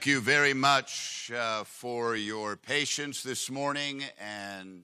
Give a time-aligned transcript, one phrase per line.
[0.00, 4.82] thank you very much uh, for your patience this morning and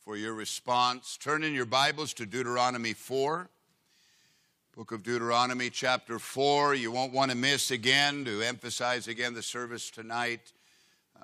[0.00, 1.16] for your response.
[1.16, 3.48] Turn in your Bibles to Deuteronomy 4.
[4.74, 6.74] Book of Deuteronomy, chapter 4.
[6.74, 10.52] You won't want to miss again to emphasize again the service tonight.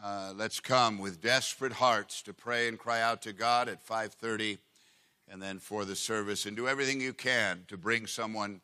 [0.00, 4.58] Uh, let's come with desperate hearts to pray and cry out to God at 5:30
[5.26, 8.60] and then for the service and do everything you can to bring someone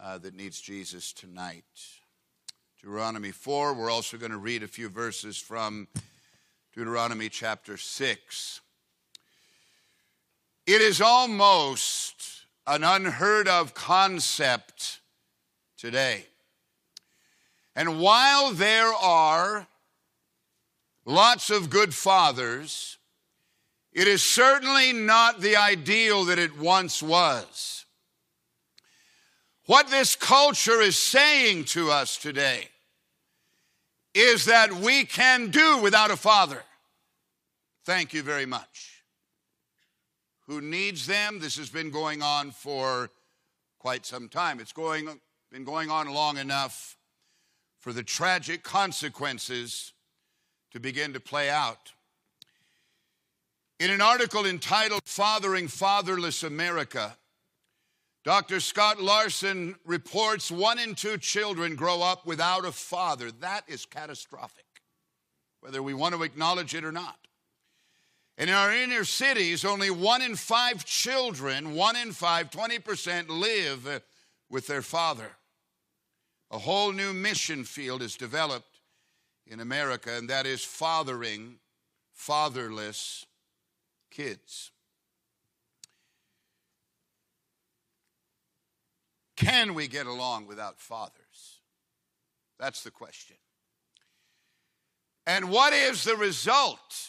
[0.00, 1.99] uh, that needs Jesus tonight.
[2.82, 3.74] Deuteronomy 4.
[3.74, 5.86] We're also going to read a few verses from
[6.74, 8.60] Deuteronomy chapter 6.
[10.66, 15.00] It is almost an unheard of concept
[15.76, 16.24] today.
[17.76, 19.66] And while there are
[21.04, 22.96] lots of good fathers,
[23.92, 27.84] it is certainly not the ideal that it once was.
[29.66, 32.69] What this culture is saying to us today
[34.14, 36.62] is that we can do without a father.
[37.84, 39.02] Thank you very much.
[40.46, 41.38] Who needs them?
[41.38, 43.10] This has been going on for
[43.78, 44.60] quite some time.
[44.60, 45.08] It's going,
[45.52, 46.96] been going on long enough
[47.78, 49.92] for the tragic consequences
[50.72, 51.92] to begin to play out.
[53.78, 57.16] In an article entitled Fathering Fatherless America,
[58.22, 58.60] Dr.
[58.60, 63.30] Scott Larson reports one in two children grow up without a father.
[63.30, 64.66] That is catastrophic,
[65.60, 67.16] whether we want to acknowledge it or not.
[68.36, 74.02] And in our inner cities, only one in five children, one in five, 20%, live
[74.50, 75.36] with their father.
[76.50, 78.80] A whole new mission field is developed
[79.46, 81.56] in America, and that is fathering
[82.12, 83.24] fatherless
[84.10, 84.69] kids.
[89.50, 91.60] Can we get along without fathers?
[92.60, 93.36] That's the question.
[95.26, 97.08] And what is the result?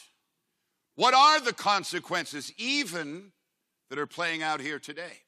[0.96, 3.32] What are the consequences, even
[3.90, 5.22] that are playing out here today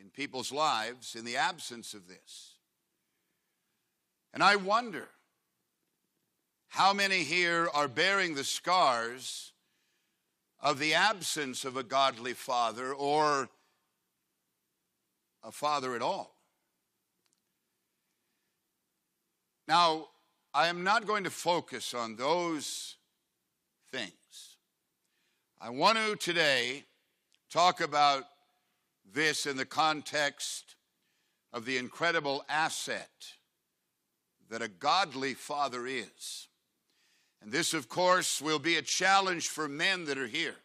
[0.00, 2.52] in people's lives in the absence of this?
[4.32, 5.08] And I wonder
[6.68, 9.52] how many here are bearing the scars
[10.60, 13.48] of the absence of a godly father or
[15.44, 16.34] a father at all.
[19.68, 20.08] Now,
[20.52, 22.96] I am not going to focus on those
[23.90, 24.12] things.
[25.60, 26.84] I want to today
[27.50, 28.24] talk about
[29.12, 30.76] this in the context
[31.52, 33.10] of the incredible asset
[34.50, 36.48] that a godly father is.
[37.40, 40.56] And this, of course, will be a challenge for men that are here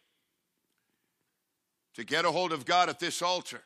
[1.94, 3.62] to get a hold of God at this altar.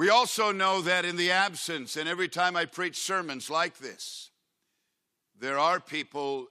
[0.00, 4.30] We also know that in the absence, and every time I preach sermons like this,
[5.38, 6.46] there are people,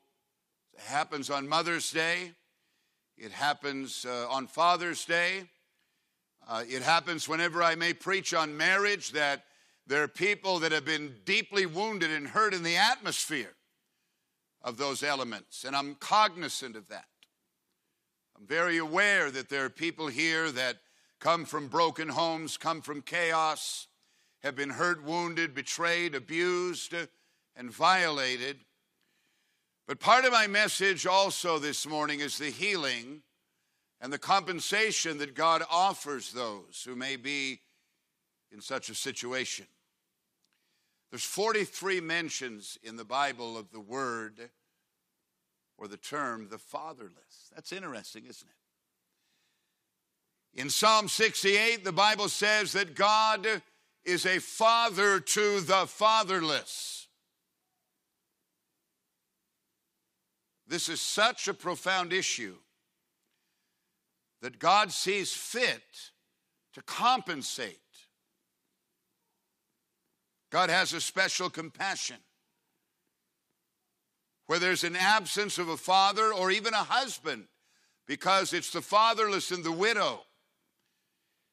[0.76, 2.34] it happens on Mother's Day,
[3.18, 5.46] it happens uh, on Father's Day,
[6.48, 9.46] uh, it happens whenever I may preach on marriage, that
[9.88, 13.56] there are people that have been deeply wounded and hurt in the atmosphere
[14.62, 17.08] of those elements, and I'm cognizant of that.
[18.38, 20.78] I'm very aware that there are people here that
[21.20, 23.88] come from broken homes, come from chaos,
[24.42, 26.94] have been hurt, wounded, betrayed, abused,
[27.56, 28.60] and violated.
[29.88, 33.24] But part of my message also this morning is the healing
[34.00, 37.60] and the compensation that God offers those who may be
[38.52, 39.66] in such a situation.
[41.12, 44.52] There's 43 mentions in the Bible of the word
[45.78, 47.50] or the term the fatherless.
[47.54, 48.59] That's interesting, isn't it?
[50.54, 53.48] In Psalm 68, the Bible says that God
[54.04, 57.08] is a father to the fatherless.
[60.68, 62.56] This is such a profound issue
[64.42, 65.84] that God sees fit
[66.74, 67.80] to compensate.
[70.52, 72.18] God has a special compassion.
[74.48, 77.46] Where there's an absence of a father or even a husband,
[78.08, 80.22] because it's the fatherless and the widow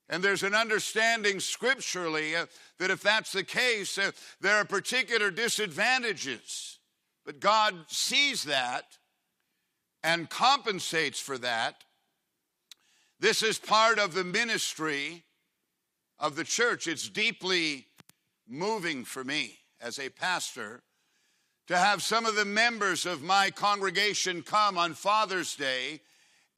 [0.08, 2.46] and there's an understanding scripturally uh,
[2.78, 6.78] that if that's the case, uh, there are particular disadvantages.
[7.24, 8.84] But God sees that
[10.04, 11.82] and compensates for that.
[13.18, 15.24] This is part of the ministry
[16.18, 16.86] of the church.
[16.86, 17.86] It's deeply
[18.48, 20.82] moving for me as a pastor
[21.66, 26.00] to have some of the members of my congregation come on Father's Day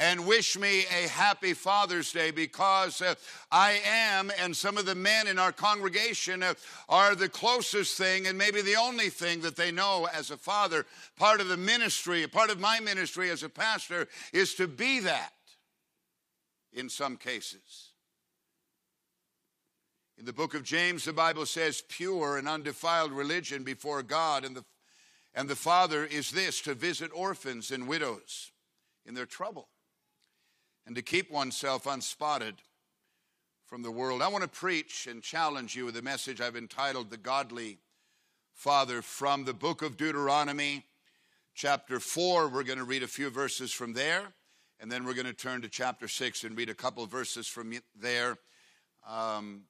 [0.00, 3.14] and wish me a happy Father's Day because uh,
[3.50, 6.54] I am, and some of the men in our congregation uh,
[6.88, 10.86] are the closest thing and maybe the only thing that they know as a father.
[11.16, 15.32] Part of the ministry, part of my ministry as a pastor is to be that
[16.72, 17.90] in some cases.
[20.16, 24.56] In the book of James, the Bible says, pure and undefiled religion before God and
[24.56, 24.64] the,
[25.34, 28.52] and the Father is this to visit orphans and widows
[29.04, 29.68] in their trouble
[30.88, 32.55] and to keep oneself unspotted
[33.67, 34.23] from the world.
[34.23, 37.76] I want to preach and challenge you with a message I've entitled The Godly
[38.55, 40.87] Father from the book of Deuteronomy,
[41.55, 42.49] chapter 4.
[42.49, 44.29] We're going to read a few verses from there,
[44.81, 47.75] and then we're going to turn to chapter 6 and read a couple verses from
[47.94, 48.38] there.
[49.06, 49.64] Um,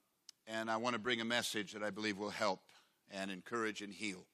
[0.47, 2.61] and I want to bring a message that I believe will help
[3.11, 4.25] and encourage and heal.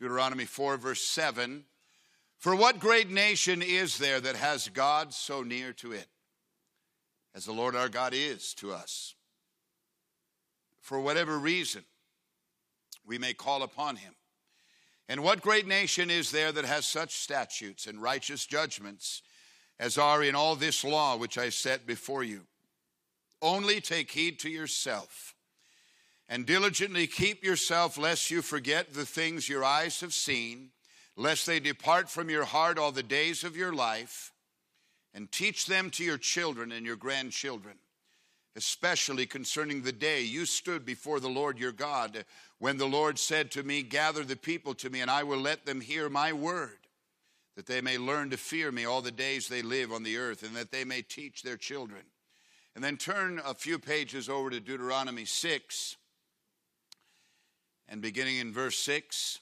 [0.00, 1.66] Deuteronomy 4, verse 7.
[2.36, 6.08] For what great nation is there that has God so near to it?
[7.36, 9.14] As the Lord our God is to us.
[10.80, 11.84] For whatever reason,
[13.06, 14.14] we may call upon him.
[15.06, 19.20] And what great nation is there that has such statutes and righteous judgments
[19.78, 22.46] as are in all this law which I set before you?
[23.42, 25.34] Only take heed to yourself
[26.28, 30.70] and diligently keep yourself, lest you forget the things your eyes have seen,
[31.16, 34.32] lest they depart from your heart all the days of your life
[35.16, 37.76] and teach them to your children and your grandchildren,
[38.54, 42.26] especially concerning the day you stood before the Lord your God,
[42.58, 45.64] when the Lord said to me, Gather the people to me, and I will let
[45.64, 46.76] them hear my word,
[47.56, 50.42] that they may learn to fear me all the days they live on the earth,
[50.42, 52.02] and that they may teach their children.
[52.74, 55.96] And then turn a few pages over to Deuteronomy 6,
[57.88, 59.38] and beginning in verse 6.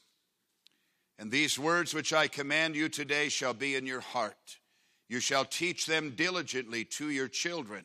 [1.18, 4.58] And these words which I command you today shall be in your heart
[5.08, 7.84] you shall teach them diligently to your children,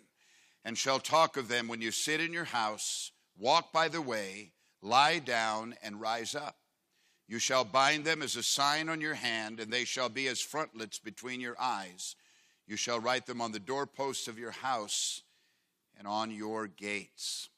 [0.63, 4.51] and shall talk of them when you sit in your house, walk by the way,
[4.81, 6.55] lie down, and rise up.
[7.27, 10.41] You shall bind them as a sign on your hand, and they shall be as
[10.41, 12.15] frontlets between your eyes.
[12.65, 15.21] You shall write them on the doorposts of your house
[15.97, 17.49] and on your gates.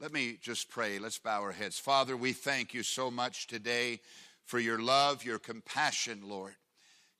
[0.00, 0.98] Let me just pray.
[0.98, 1.78] Let's bow our heads.
[1.78, 4.00] Father, we thank you so much today
[4.44, 6.54] for your love, your compassion, Lord.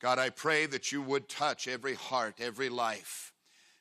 [0.00, 3.34] God, I pray that you would touch every heart, every life.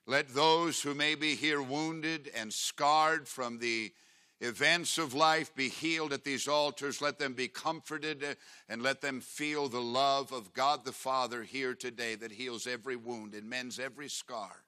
[0.05, 3.93] Let those who may be here wounded and scarred from the
[4.41, 7.01] events of life be healed at these altars.
[7.01, 8.37] Let them be comforted
[8.67, 12.95] and let them feel the love of God the Father here today that heals every
[12.95, 14.63] wound and mends every scar.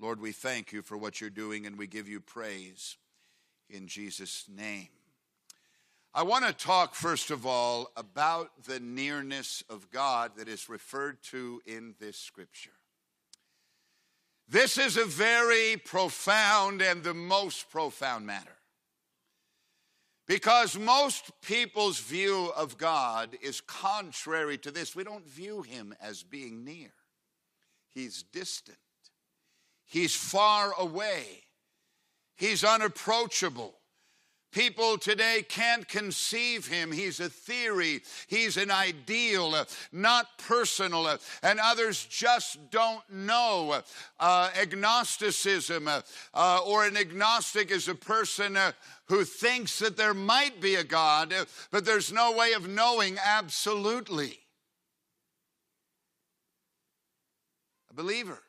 [0.00, 2.96] Lord, we thank you for what you're doing and we give you praise
[3.68, 4.88] in Jesus' name.
[6.18, 11.22] I want to talk, first of all, about the nearness of God that is referred
[11.30, 12.72] to in this scripture.
[14.48, 18.56] This is a very profound and the most profound matter.
[20.26, 24.96] Because most people's view of God is contrary to this.
[24.96, 26.90] We don't view him as being near,
[27.90, 28.76] he's distant,
[29.84, 31.44] he's far away,
[32.34, 33.77] he's unapproachable.
[34.50, 36.90] People today can't conceive him.
[36.90, 43.82] He's a theory, he's an ideal, uh, not personal, uh, and others just don't know.
[44.18, 46.00] Uh, agnosticism, uh,
[46.32, 48.72] uh, or an agnostic is a person uh,
[49.04, 51.34] who thinks that there might be a God,
[51.70, 54.38] but there's no way of knowing absolutely.
[57.90, 58.42] A believer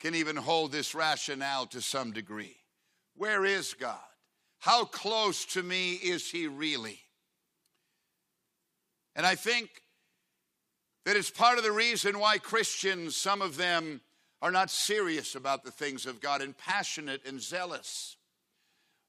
[0.00, 2.56] can even hold this rationale to some degree.
[3.14, 3.98] Where is God?
[4.58, 7.00] How close to me is he really?
[9.14, 9.82] And I think
[11.04, 14.00] that it's part of the reason why Christians, some of them,
[14.40, 18.16] are not serious about the things of God and passionate and zealous.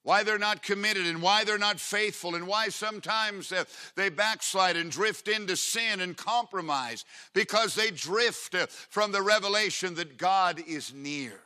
[0.03, 3.53] Why they're not committed and why they're not faithful and why sometimes
[3.95, 9.95] they backslide and drift into sin and compromise because they drift uh, from the revelation
[9.95, 11.41] that God is near.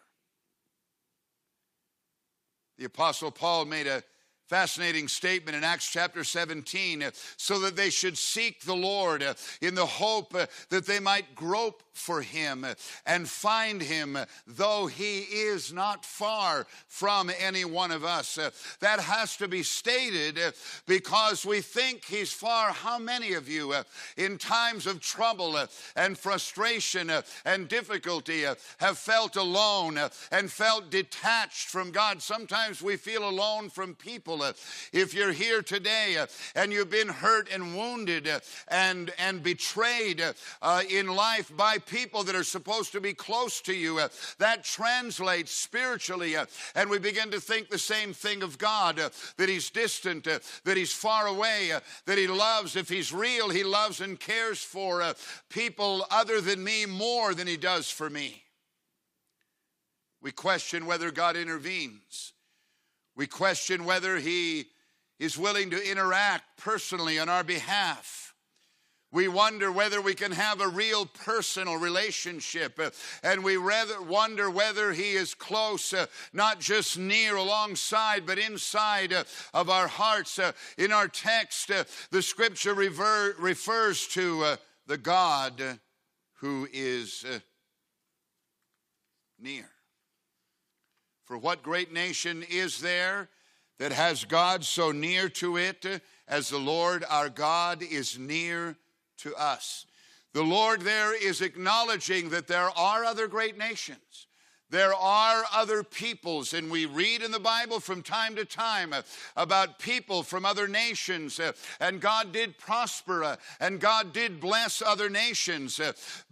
[2.78, 4.04] The Apostle Paul made a
[4.50, 9.34] fascinating statement in Acts chapter 17 uh, so that they should seek the Lord uh,
[9.62, 12.66] in the hope uh, that they might grope for him
[13.06, 18.38] and find him, though he is not far from any one of us.
[18.80, 20.40] That has to be stated
[20.88, 22.72] because we think he's far.
[22.72, 23.84] How many of you, uh,
[24.18, 28.44] in times of trouble uh, and frustration uh, and difficulty,
[28.78, 30.00] have felt alone
[30.32, 32.22] and felt detached from God?
[32.22, 34.44] Sometimes we feel alone from people
[34.92, 40.24] if you're here today uh, and you've been hurt and wounded uh, and, and betrayed
[40.62, 44.00] uh, in life by people that are supposed to be close to you.
[44.00, 44.10] Uh,
[44.40, 49.10] that translates spiritually, uh, and we begin to think the same thing of God uh,
[49.38, 52.76] that He's distant, uh, that He's far away, uh, that He loves.
[52.76, 55.14] If He's real, He loves and cares for uh,
[55.50, 58.44] people other than me more than He does for me.
[60.22, 62.32] We question whether God intervenes.
[63.16, 64.68] We question whether He
[65.20, 68.23] is willing to interact personally on our behalf.
[69.14, 72.80] We wonder whether we can have a real personal relationship.
[72.80, 72.90] Uh,
[73.22, 79.14] and we rather wonder whether He is close, uh, not just near alongside, but inside
[79.14, 80.40] uh, of our hearts.
[80.80, 81.72] In our text,
[82.10, 85.62] the scripture rever- refers to the God
[86.38, 87.24] who is
[89.40, 89.70] near.
[91.26, 93.30] For what great nation is there
[93.78, 98.76] that has God so near to it as the Lord our God is near
[99.24, 99.86] to us.
[100.34, 104.28] The Lord there is acknowledging that there are other great nations.
[104.74, 109.04] There are other peoples, and we read in the Bible from time to time uh,
[109.38, 114.82] about people from other nations, uh, and God did prosper, uh, and God did bless
[114.82, 115.80] other nations.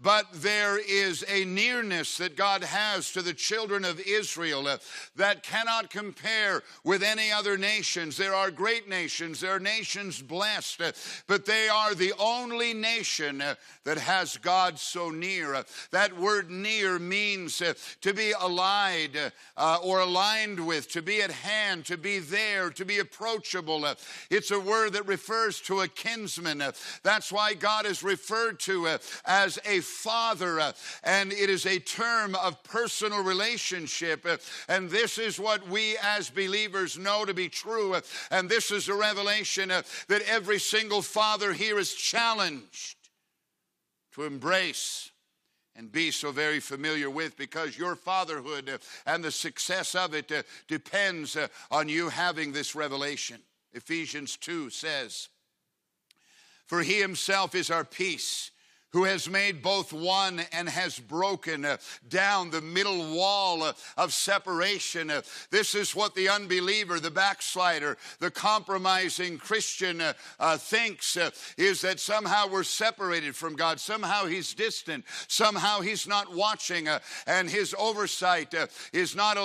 [0.01, 4.67] But there is a nearness that God has to the children of Israel
[5.17, 8.17] that cannot compare with any other nations.
[8.17, 10.81] There are great nations, there are nations blessed,
[11.27, 13.43] but they are the only nation
[13.83, 15.63] that has God so near.
[15.91, 17.61] that word near means
[18.01, 19.17] to be allied
[19.57, 23.85] uh, or aligned with, to be at hand, to be there, to be approachable.
[24.29, 26.63] It's a word that refers to a kinsman.
[27.03, 30.71] That's why God is referred to uh, as a father, uh,
[31.03, 34.25] and it is a term of personal relationship.
[34.25, 37.95] Uh, and this is what we as believers know to be true.
[38.29, 42.97] and this is a revelation that every single father here is challenged
[44.13, 45.10] to embrace
[45.75, 50.43] and be so very familiar with because your fatherhood and the success of it uh,
[50.67, 53.39] depends uh, on you having this revelation.
[53.73, 55.29] Ephesians 2 says,
[56.65, 58.51] For he himself is our peace
[58.93, 61.77] who has made both one and has broken uh,
[62.09, 65.09] down the middle wall uh, of separation.
[65.09, 71.31] Uh, this is what the unbeliever, the backslider, the compromising Christian uh, uh, thinks uh,
[71.57, 76.87] is that somehow we're separated from God, somehow He's distant, somehow He's not watching,
[77.27, 78.53] and His oversight
[78.93, 79.37] is not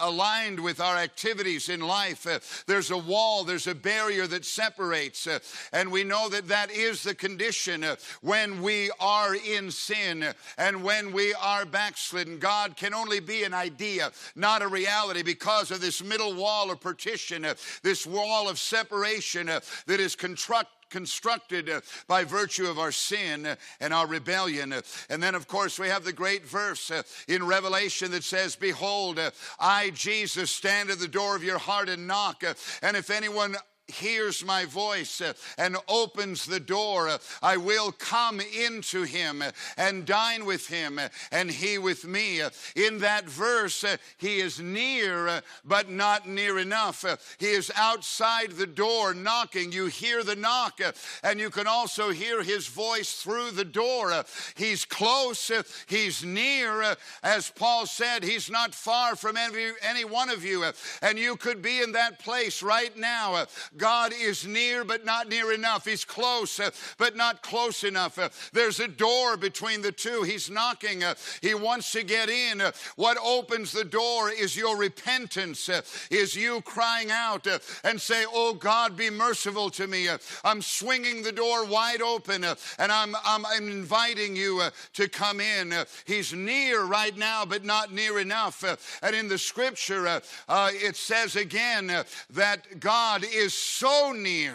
[0.00, 2.64] aligned with our activities in life.
[2.66, 5.28] there's a wall, there's a barrier that separates,
[5.72, 7.84] and we know that that is the condition
[8.20, 10.26] when we are in sin
[10.56, 12.38] and when we are backslidden.
[12.38, 16.80] God can only be an idea, not a reality, because of this middle wall of
[16.80, 17.46] partition,
[17.82, 21.70] this wall of separation that is constructed constructed
[22.06, 24.74] by virtue of our sin and our rebellion.
[25.08, 26.92] And then, of course, we have the great verse
[27.26, 29.18] in Revelation that says, Behold,
[29.58, 32.44] I, Jesus, stand at the door of your heart and knock.
[32.82, 33.56] And if anyone
[33.92, 39.50] hears my voice uh, and opens the door, uh, I will come into him uh,
[39.76, 42.42] and dine with him uh, and he with me.
[42.42, 47.04] Uh, in that verse, uh, he is near, but not near enough.
[47.38, 49.72] He is outside the door knocking.
[49.72, 50.80] You hear the knock,
[51.22, 54.24] and you can also hear his voice through the door.
[54.56, 55.50] He's close,
[55.86, 56.96] he's near.
[57.22, 60.64] As Paul said, he's not far from any, any one of you,
[61.00, 63.46] and you could be in that place right now.
[63.82, 65.86] God is near, but not near enough.
[65.86, 68.16] He's close, uh, but not close enough.
[68.16, 70.22] Uh, there's a door between the two.
[70.22, 71.02] He's knocking.
[71.02, 72.60] Uh, he wants to get in.
[72.60, 75.80] Uh, what opens the door is your repentance, uh,
[76.12, 80.06] is you crying out uh, and say, Oh God, be merciful to me.
[80.44, 84.62] I'm swinging the door wide open and I'm, I'm, I'm, inviting you
[84.92, 85.74] to come in.
[86.04, 88.62] he's near right now, but not near enough.
[89.02, 94.54] and in the scripture, it says again that God is so near.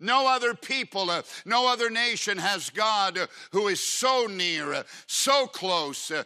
[0.00, 4.82] No other people, uh, no other nation has God uh, who is so near, uh,
[5.06, 6.10] so close.
[6.10, 6.24] Uh,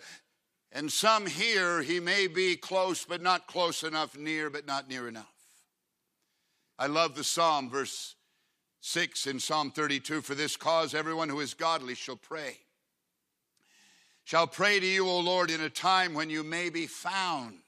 [0.72, 5.08] and some here, he may be close, but not close enough, near, but not near
[5.08, 5.32] enough.
[6.78, 8.16] I love the psalm, verse
[8.80, 12.58] 6 in Psalm 32 For this cause, everyone who is godly shall pray.
[14.24, 17.58] Shall pray to you, O Lord, in a time when you may be found.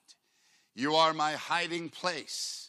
[0.75, 2.68] You are my hiding place.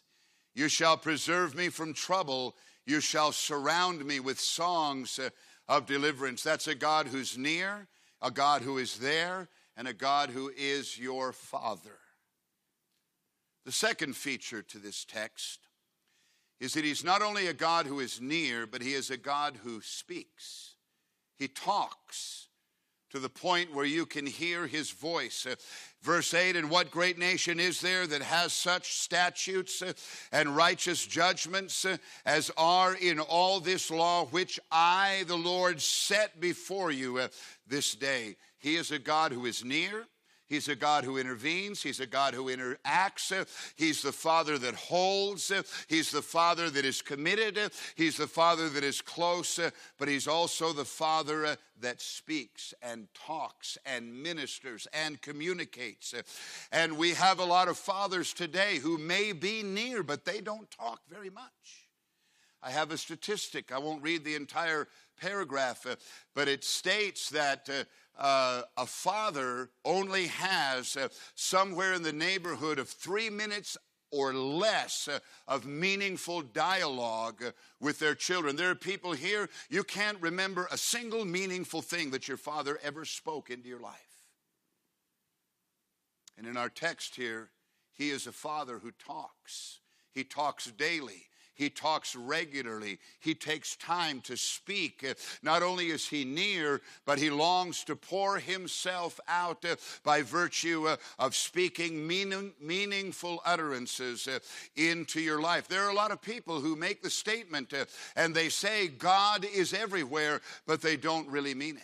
[0.55, 2.55] You shall preserve me from trouble.
[2.85, 5.29] You shall surround me with songs uh,
[5.67, 6.43] of deliverance.
[6.43, 7.87] That's a God who's near,
[8.21, 11.99] a God who is there, and a God who is your Father.
[13.65, 15.67] The second feature to this text
[16.59, 19.59] is that He's not only a God who is near, but He is a God
[19.63, 20.75] who speaks.
[21.37, 22.48] He talks.
[23.11, 25.45] To the point where you can hear his voice.
[25.45, 25.55] Uh,
[26.01, 29.93] verse 8 And what great nation is there that has such statutes uh,
[30.31, 36.39] and righteous judgments uh, as are in all this law, which I, the Lord, set
[36.39, 37.21] before you
[37.67, 38.35] this day?
[38.57, 40.05] He is a God who is near.
[40.49, 41.83] He's a God who intervenes.
[41.83, 43.47] He's a God who interacts.
[43.75, 45.51] He's the Father that holds.
[45.87, 47.71] He's the Father that is committed.
[47.95, 49.59] He's the Father that is close,
[49.99, 56.15] but He's also the Father that speaks and talks and ministers and communicates.
[56.71, 60.69] And we have a lot of fathers today who may be near, but they don't
[60.71, 61.89] talk very much.
[62.61, 63.71] I have a statistic.
[63.71, 64.87] I won't read the entire
[65.19, 65.85] paragraph,
[66.33, 67.83] but it states that uh,
[68.19, 73.77] uh, a father only has uh, somewhere in the neighborhood of three minutes
[74.11, 77.43] or less uh, of meaningful dialogue
[77.79, 78.55] with their children.
[78.55, 83.05] There are people here, you can't remember a single meaningful thing that your father ever
[83.05, 83.95] spoke into your life.
[86.38, 87.51] And in our text here,
[87.93, 89.79] he is a father who talks.
[90.11, 91.28] He talks daily.
[91.59, 92.99] He talks regularly.
[93.19, 95.05] He takes time to speak.
[95.43, 99.75] Not only is he near, but he longs to pour himself out uh,
[100.05, 104.39] by virtue uh, of speaking meaning, meaningful utterances uh,
[104.77, 105.67] into your life.
[105.67, 107.73] There are a lot of people who make the statement
[108.15, 111.83] and they say God is everywhere, but they don't really mean it.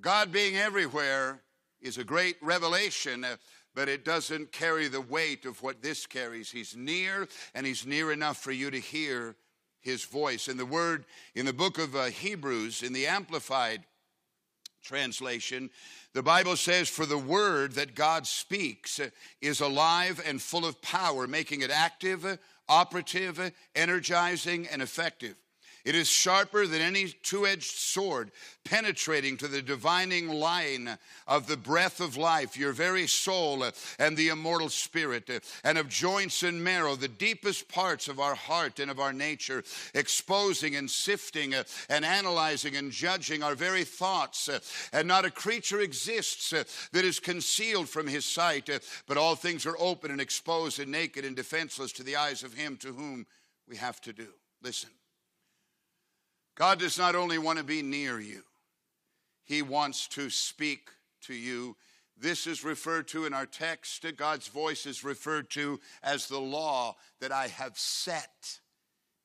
[0.00, 1.40] God being everywhere
[1.80, 3.24] is a great revelation
[3.74, 6.50] but it doesn't carry the weight of what this carries.
[6.50, 9.36] He's near, and He's near enough for you to hear
[9.80, 10.48] His voice.
[10.48, 13.84] And the word in the book of uh, Hebrews, in the Amplified
[14.82, 15.70] translation,
[16.12, 19.00] the Bible says, For the word that God speaks
[19.40, 22.38] is alive and full of power, making it active,
[22.68, 25.36] operative, energizing, and effective.
[25.84, 28.30] It is sharper than any two edged sword,
[28.64, 30.96] penetrating to the divining line
[31.26, 33.64] of the breath of life, your very soul
[33.98, 35.28] and the immortal spirit,
[35.64, 39.64] and of joints and marrow, the deepest parts of our heart and of our nature,
[39.94, 41.54] exposing and sifting
[41.88, 44.48] and analyzing and judging our very thoughts.
[44.92, 48.70] And not a creature exists that is concealed from his sight,
[49.08, 52.54] but all things are open and exposed and naked and defenseless to the eyes of
[52.54, 53.26] him to whom
[53.68, 54.28] we have to do.
[54.62, 54.90] Listen.
[56.54, 58.42] God does not only want to be near you,
[59.44, 60.90] He wants to speak
[61.22, 61.76] to you.
[62.16, 64.04] This is referred to in our text.
[64.16, 68.60] God's voice is referred to as the law that I have set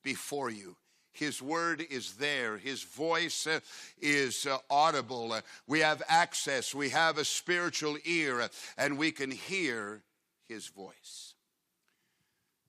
[0.04, 0.78] before you.
[1.18, 2.58] His word is there.
[2.58, 3.60] His voice uh,
[4.00, 5.34] is uh, audible.
[5.34, 6.76] Uh, we have access.
[6.76, 10.04] We have a spiritual ear, and we can hear
[10.48, 11.34] his voice.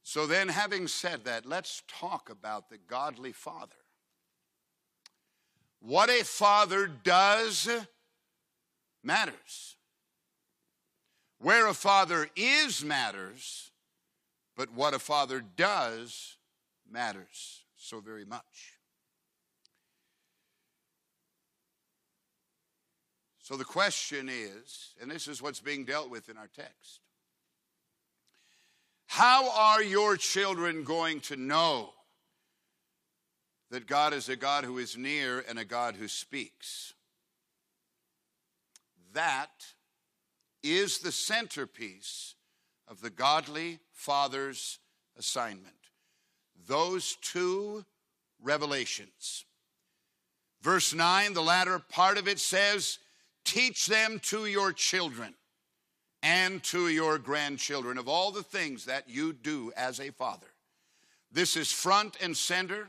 [0.02, 3.76] So, then, having said that, let's talk about the godly father.
[5.80, 7.68] What a father does
[9.02, 9.76] matters.
[11.38, 13.70] Where a father is matters,
[14.56, 16.36] but what a father does
[16.90, 18.74] matters so very much.
[23.40, 27.00] So the question is, and this is what's being dealt with in our text
[29.08, 31.94] how are your children going to know
[33.70, 36.94] that God is a God who is near and a God who speaks.
[39.12, 39.50] That
[40.62, 42.34] is the centerpiece
[42.86, 44.78] of the godly father's
[45.18, 45.74] assignment.
[46.66, 47.84] Those two
[48.42, 49.44] revelations.
[50.62, 52.98] Verse 9, the latter part of it says,
[53.44, 55.34] Teach them to your children
[56.22, 60.48] and to your grandchildren of all the things that you do as a father.
[61.30, 62.88] This is front and center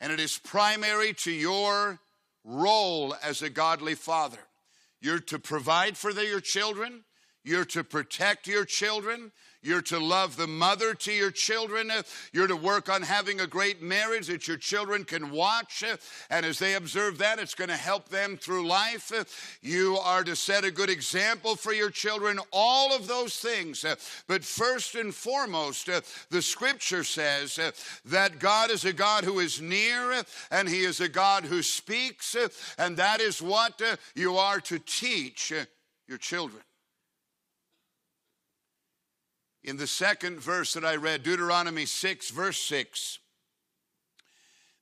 [0.00, 2.00] and it is primary to your
[2.44, 4.38] role as a godly father.
[5.00, 7.04] You're to provide for your children,
[7.42, 9.32] you're to protect your children,
[9.64, 11.90] you're to love the mother to your children.
[12.32, 15.82] You're to work on having a great marriage that your children can watch.
[16.28, 19.58] And as they observe that, it's going to help them through life.
[19.62, 22.38] You are to set a good example for your children.
[22.52, 23.84] All of those things.
[24.28, 25.88] But first and foremost,
[26.30, 27.58] the scripture says
[28.04, 32.36] that God is a God who is near and He is a God who speaks.
[32.76, 33.80] And that is what
[34.14, 35.52] you are to teach
[36.06, 36.62] your children
[39.64, 43.18] in the second verse that I read, Deuteronomy 6, verse 6.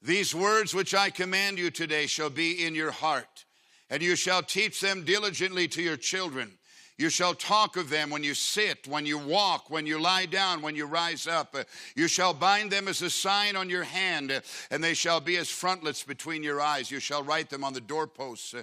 [0.02, 3.44] These words which I command you today shall be in your heart,
[3.88, 6.58] and you shall teach them diligently to your children,
[6.98, 10.62] You shall talk of them when you sit, when you walk, when you lie down,
[10.62, 11.56] when you rise up.
[11.96, 15.48] You shall bind them as a sign on your hand, and they shall be as
[15.48, 16.90] frontlets between your eyes.
[16.90, 18.54] You shall write them on the doorposts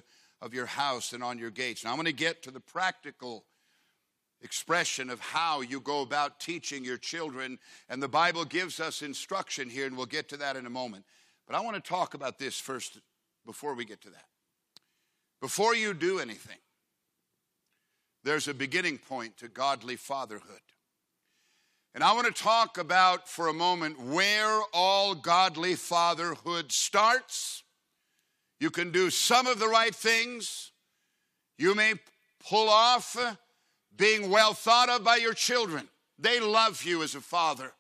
[0.41, 1.83] of your house and on your gates.
[1.83, 3.43] Now, I'm going to get to the practical
[4.41, 9.69] expression of how you go about teaching your children, and the Bible gives us instruction
[9.69, 11.05] here, and we'll get to that in a moment.
[11.45, 12.99] But I want to talk about this first
[13.45, 14.25] before we get to that.
[15.41, 16.57] Before you do anything,
[18.23, 20.61] there's a beginning point to godly fatherhood.
[21.95, 27.63] And I want to talk about for a moment where all godly fatherhood starts.
[28.59, 30.71] You can do some of the right things.
[31.57, 31.95] You may
[32.47, 33.17] pull off
[33.99, 35.87] being well thought of by your children.
[36.17, 37.73] They love you as a father,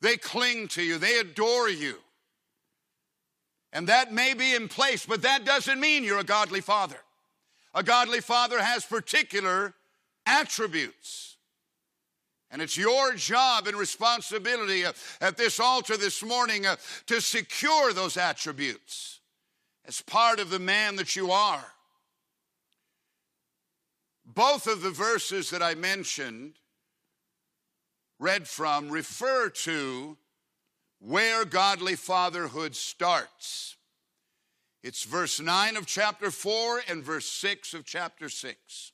[0.00, 1.96] they cling to you, they adore you.
[3.72, 6.96] And that may be in place, but that doesn't mean you're a godly father.
[7.72, 9.74] A godly father has particular
[10.26, 11.36] attributes.
[12.50, 17.92] And it's your job and responsibility uh, at this altar this morning uh, to secure
[17.92, 19.20] those attributes
[19.86, 21.64] as part of the man that you are.
[24.34, 26.54] Both of the verses that I mentioned,
[28.20, 30.16] read from, refer to
[31.00, 33.76] where godly fatherhood starts.
[34.84, 38.92] It's verse 9 of chapter 4 and verse 6 of chapter 6.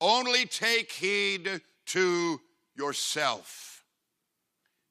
[0.00, 2.40] Only take heed to
[2.76, 3.84] yourself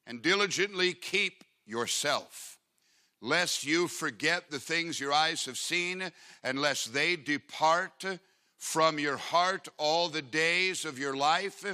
[0.06, 2.58] and diligently keep yourself,
[3.22, 6.12] lest you forget the things your eyes have seen,
[6.42, 8.04] and lest they depart
[8.60, 11.64] from your heart all the days of your life.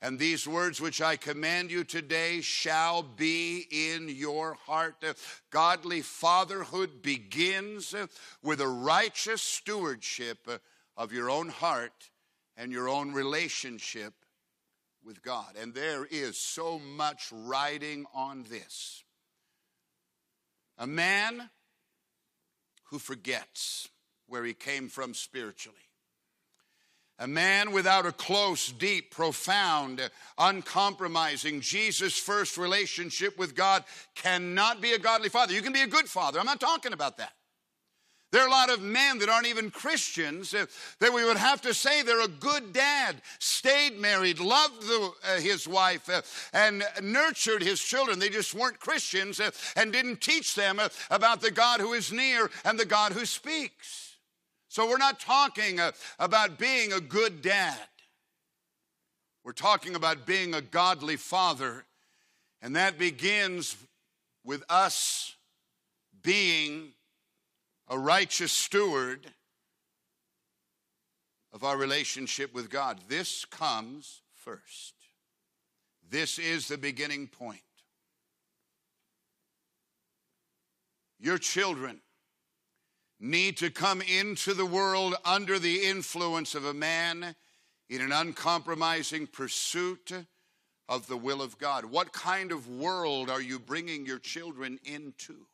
[0.00, 5.02] And these words which I command you today shall be in your heart.
[5.50, 7.92] Godly fatherhood begins
[8.40, 10.48] with a righteous stewardship
[10.96, 12.10] of your own heart
[12.56, 14.14] and your own relationship
[15.04, 15.56] with God.
[15.60, 19.02] And there is so much riding on this.
[20.78, 21.50] A man
[22.84, 23.88] who forgets
[24.28, 25.87] where he came from spiritually
[27.18, 34.92] a man without a close, deep, profound, uncompromising, Jesus first relationship with God cannot be
[34.92, 35.52] a godly father.
[35.52, 36.38] You can be a good father.
[36.38, 37.32] I'm not talking about that.
[38.30, 40.66] There are a lot of men that aren't even Christians uh,
[41.00, 45.40] that we would have to say they're a good dad, stayed married, loved the, uh,
[45.40, 46.20] his wife, uh,
[46.52, 48.18] and nurtured his children.
[48.18, 52.12] They just weren't Christians uh, and didn't teach them uh, about the God who is
[52.12, 54.07] near and the God who speaks.
[54.68, 57.78] So we're not talking uh, about being a good dad.
[59.42, 61.86] We're talking about being a godly father,
[62.60, 63.76] and that begins
[64.44, 65.34] with us
[66.22, 66.92] being
[67.88, 69.26] a righteous steward
[71.52, 73.00] of our relationship with God.
[73.08, 74.94] This comes first.
[76.10, 77.60] This is the beginning point.
[81.18, 82.00] Your children
[83.20, 87.34] need to come into the world under the influence of a man
[87.88, 90.12] in an uncompromising pursuit
[90.88, 91.84] of the will of God.
[91.84, 95.46] What kind of world are you bringing your children into?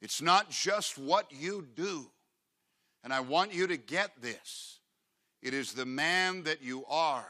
[0.00, 2.10] It's not just what you do.
[3.02, 4.80] And I want you to get this.
[5.42, 7.26] It is the man that you are.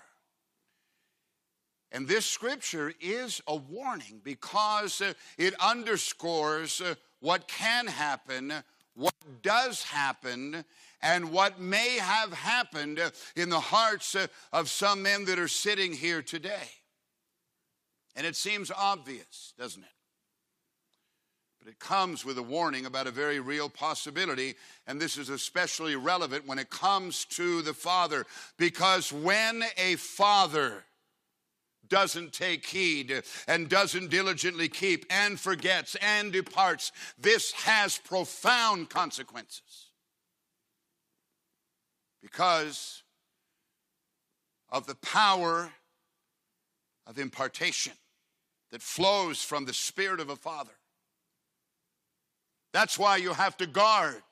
[1.91, 5.01] And this scripture is a warning because
[5.39, 6.83] it underscores
[7.21, 8.53] what can happen,
[8.95, 10.65] what does happen,
[11.03, 13.01] and what may have happened
[13.37, 14.17] in the hearts
[14.53, 16.69] of some men that are sitting here today.
[18.17, 19.89] And it seems obvious, doesn't it?
[21.61, 24.55] But it comes with a warning about a very real possibility,
[24.87, 28.27] and this is especially relevant when it comes to the father,
[28.57, 30.85] because when a father
[31.89, 39.91] doesn't take heed and doesn't diligently keep and forgets and departs, this has profound consequences
[42.23, 43.03] because
[44.71, 45.73] of the power
[47.07, 47.95] of impartation
[48.71, 50.73] that flows from the spirit of a father.
[52.73, 54.23] That's why you have to guard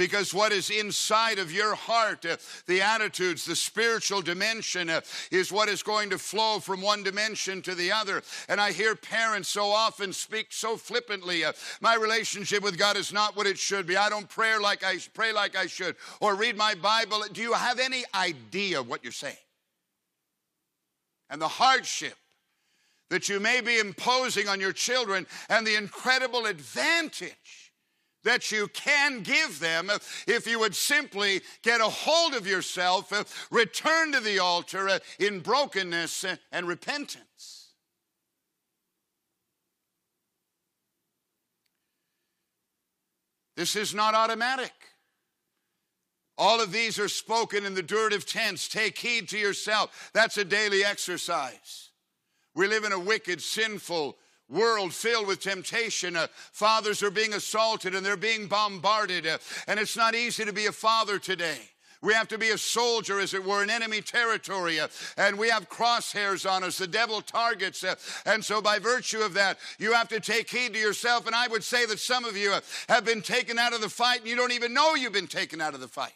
[0.00, 5.52] because what is inside of your heart, uh, the attitudes, the spiritual dimension, uh, is
[5.52, 8.22] what is going to flow from one dimension to the other.
[8.48, 13.12] And I hear parents so often speak so flippantly uh, my relationship with God is
[13.12, 13.94] not what it should be.
[13.94, 17.22] I don't pray like I pray like I should, or read my Bible.
[17.30, 19.36] Do you have any idea what you're saying?
[21.28, 22.14] And the hardship
[23.10, 27.59] that you may be imposing on your children, and the incredible advantage
[28.24, 29.90] that you can give them
[30.26, 36.24] if you would simply get a hold of yourself, return to the altar in brokenness
[36.52, 37.72] and repentance.
[43.56, 44.72] This is not automatic.
[46.38, 48.66] All of these are spoken in the durative tense.
[48.66, 50.10] Take heed to yourself.
[50.14, 51.90] That's a daily exercise.
[52.54, 54.16] We live in a wicked, sinful,
[54.50, 56.16] world filled with temptation.
[56.16, 59.26] Uh, fathers are being assaulted and they're being bombarded.
[59.26, 61.58] Uh, and it's not easy to be a father today.
[62.02, 64.80] We have to be a soldier, as it were, in enemy territory.
[64.80, 66.78] Uh, and we have crosshairs on us.
[66.78, 67.84] The devil targets.
[67.84, 71.26] Uh, and so, by virtue of that, you have to take heed to yourself.
[71.26, 73.90] And I would say that some of you uh, have been taken out of the
[73.90, 76.12] fight and you don't even know you've been taken out of the fight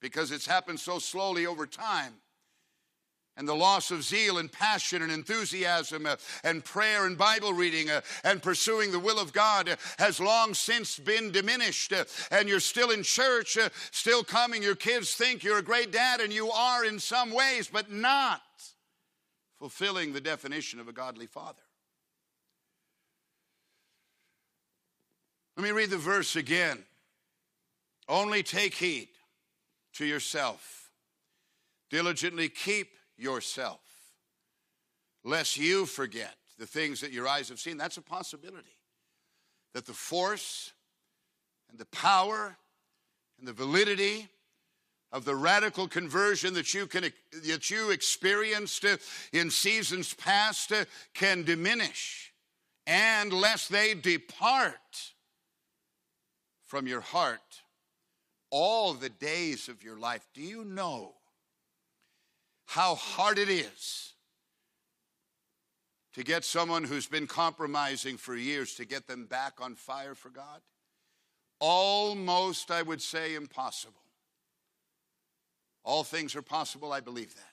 [0.00, 2.14] because it's happened so slowly over time
[3.36, 7.90] and the loss of zeal and passion and enthusiasm uh, and prayer and Bible reading
[7.90, 11.92] uh, and pursuing the will of God uh, has long since been diminished.
[11.92, 14.62] Uh, and you're still in church, uh, still coming.
[14.62, 18.40] Your kids think you're a great dad, and you are in some ways, but not
[19.58, 21.62] fulfilling the definition of a godly father.
[25.56, 26.84] Let me read the verse again.
[28.08, 29.08] Only take heed
[29.94, 30.90] to yourself.
[31.90, 33.80] Diligently keep yourself,
[35.24, 37.76] lest you forget the things that your eyes have seen.
[37.76, 38.78] That's a possibility.
[39.74, 40.72] That the force
[41.70, 42.56] and the power
[43.38, 44.28] and the validity
[45.12, 47.10] of the radical conversion that you can
[47.44, 48.84] that you experienced
[49.32, 50.72] in seasons past
[51.14, 52.32] can diminish
[52.86, 55.12] and lest they depart
[56.64, 57.62] from your heart
[58.50, 61.14] all the days of your life do you know
[62.66, 64.12] how hard it is
[66.14, 70.30] to get someone who's been compromising for years to get them back on fire for
[70.30, 70.60] God?
[71.58, 73.94] Almost, I would say, impossible.
[75.84, 77.52] All things are possible, I believe that.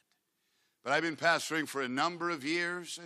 [0.84, 3.00] But I've been pastoring for a number of years,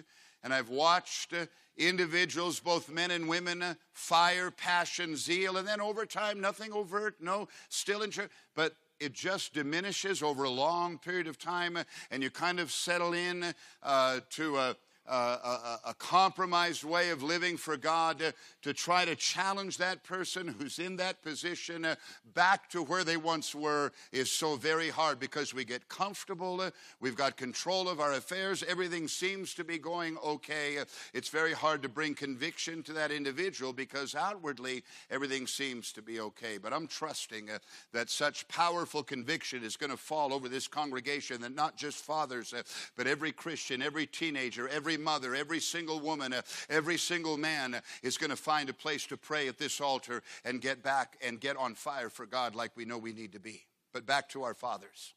[0.43, 1.33] and I've watched
[1.77, 7.47] individuals, both men and women, fire, passion, zeal, and then over time, nothing overt, no,
[7.69, 11.77] still in church, but it just diminishes over a long period of time,
[12.11, 14.75] and you kind of settle in uh, to a
[15.07, 20.79] a, a, compromised way of living for God, to try to challenge that person who's
[20.79, 21.95] in that position uh,
[22.33, 26.61] back to where they once were is so very hard because we get comfortable.
[26.61, 28.63] Uh, we've got control of our affairs.
[28.67, 30.77] Everything seems to be going okay.
[31.13, 36.19] It's very hard to bring conviction to that individual because outwardly everything seems to be
[36.19, 36.57] okay.
[36.57, 37.59] But I'm trusting uh,
[37.93, 42.53] that such powerful conviction is going to fall over this congregation that not just fathers,
[42.53, 42.63] uh,
[42.95, 47.81] but every Christian, every teenager, every mother, every single woman, uh, every single man uh,
[48.03, 51.39] is going to find a place to pray at this altar and get back and
[51.39, 53.65] get on fire for God like we know we need to be.
[53.93, 55.13] But back to our fathers.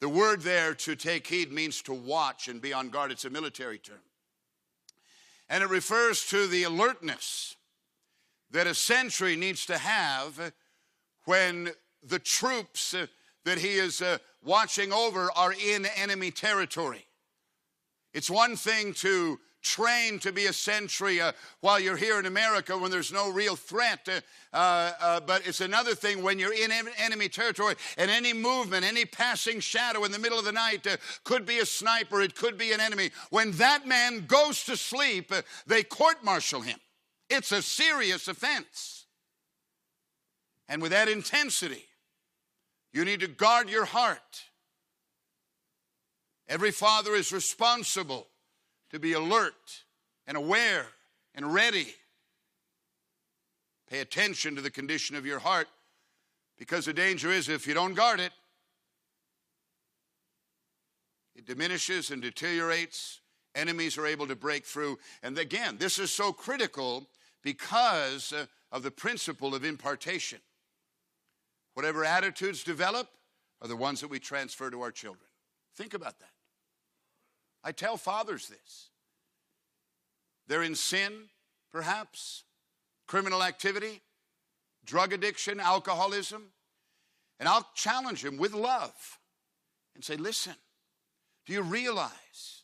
[0.00, 3.10] The word there to take heed means to watch and be on guard.
[3.10, 4.00] It's a military term.
[5.48, 7.56] And it refers to the alertness
[8.50, 10.52] that a sentry needs to have
[11.24, 11.70] when
[12.02, 13.06] the troops uh,
[13.44, 14.02] that he is
[14.44, 17.04] watching over are in enemy territory.
[18.12, 22.76] It's one thing to train to be a sentry uh, while you're here in America
[22.76, 24.08] when there's no real threat.
[24.08, 24.20] Uh,
[24.56, 29.04] uh, uh but it's another thing when you're in enemy territory and any movement, any
[29.04, 32.56] passing shadow in the middle of the night uh, could be a sniper, it could
[32.56, 33.10] be an enemy.
[33.30, 36.78] When that man goes to sleep, uh, they court martial him.
[37.28, 39.06] It's a serious offense.
[40.68, 41.84] And with that intensity,
[42.92, 44.49] you need to guard your heart.
[46.50, 48.26] Every father is responsible
[48.90, 49.84] to be alert
[50.26, 50.84] and aware
[51.32, 51.94] and ready.
[53.88, 55.68] Pay attention to the condition of your heart
[56.58, 58.32] because the danger is if you don't guard it,
[61.36, 63.20] it diminishes and deteriorates.
[63.54, 64.98] Enemies are able to break through.
[65.22, 67.06] And again, this is so critical
[67.44, 70.40] because uh, of the principle of impartation.
[71.74, 73.08] Whatever attitudes develop
[73.62, 75.28] are the ones that we transfer to our children.
[75.76, 76.30] Think about that.
[77.62, 78.88] I tell fathers this.
[80.46, 81.12] They're in sin,
[81.70, 82.44] perhaps,
[83.06, 84.00] criminal activity,
[84.84, 86.46] drug addiction, alcoholism.
[87.38, 89.18] And I'll challenge them with love
[89.94, 90.54] and say, listen,
[91.46, 92.62] do you realize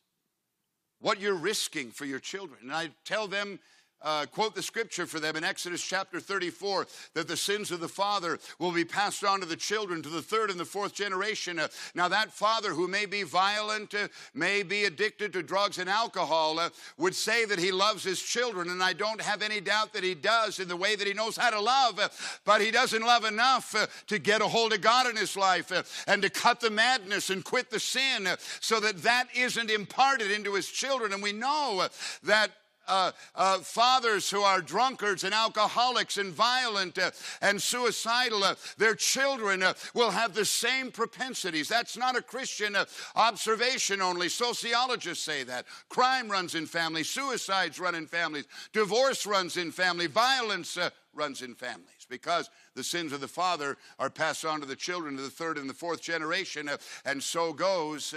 [1.01, 2.61] what you're risking for your children?
[2.63, 3.59] And I tell them
[4.03, 7.89] uh, quote the scripture for them in Exodus chapter 34 that the sins of the
[7.89, 11.59] father will be passed on to the children, to the third and the fourth generation.
[11.59, 15.89] Uh, now, that father who may be violent, uh, may be addicted to drugs and
[15.89, 19.93] alcohol, uh, would say that he loves his children, and I don't have any doubt
[19.95, 22.09] that he does in the way that he knows how to love, uh,
[22.45, 25.73] but he doesn't love enough uh, to get a hold of God in his life
[26.07, 28.29] and to cut the madness and quit the sin
[28.61, 31.13] so that that isn't imparted into his children.
[31.13, 31.87] And we know
[32.25, 32.51] that
[32.89, 38.95] uh, uh, fathers who are drunkards and alcoholics and violent uh, and suicidal, uh, their
[38.95, 41.69] children uh, will have the same propensities.
[41.69, 44.29] That's not a Christian uh, observation only.
[44.29, 45.67] Sociologists say that.
[45.89, 50.79] Crime runs in families, suicides run in families, divorce runs in family, violence
[51.15, 55.17] runs in families because the sins of the father are passed on to the children
[55.17, 56.69] to the third and the fourth generation,
[57.05, 58.15] and so goes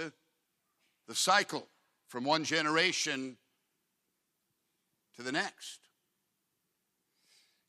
[1.08, 1.66] the cycle
[2.06, 3.36] from one generation
[5.20, 5.80] to the next.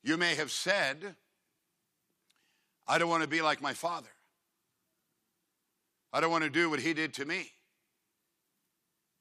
[0.04, 1.16] You may have said,
[2.88, 4.10] I don't want to be like my father.
[6.14, 7.52] I don't want to do what he did to me.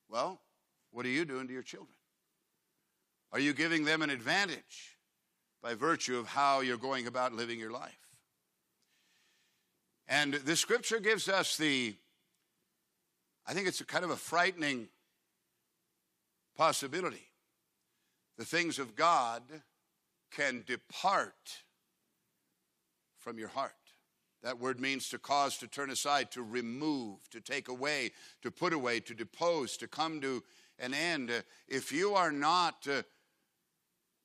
[0.09, 0.40] Well,
[0.93, 1.95] what are you doing to your children?
[3.33, 4.97] Are you giving them an advantage
[5.62, 7.99] by virtue of how you're going about living your life?
[10.09, 11.95] And the scripture gives us the,
[13.47, 14.88] I think it's a kind of a frightening
[16.57, 17.30] possibility
[18.40, 19.42] the things of God
[20.31, 21.59] can depart
[23.18, 23.74] from your heart.
[24.42, 28.72] That word means to cause, to turn aside, to remove, to take away, to put
[28.72, 30.42] away, to depose, to come to
[30.79, 31.31] an end.
[31.68, 33.03] If you are not uh,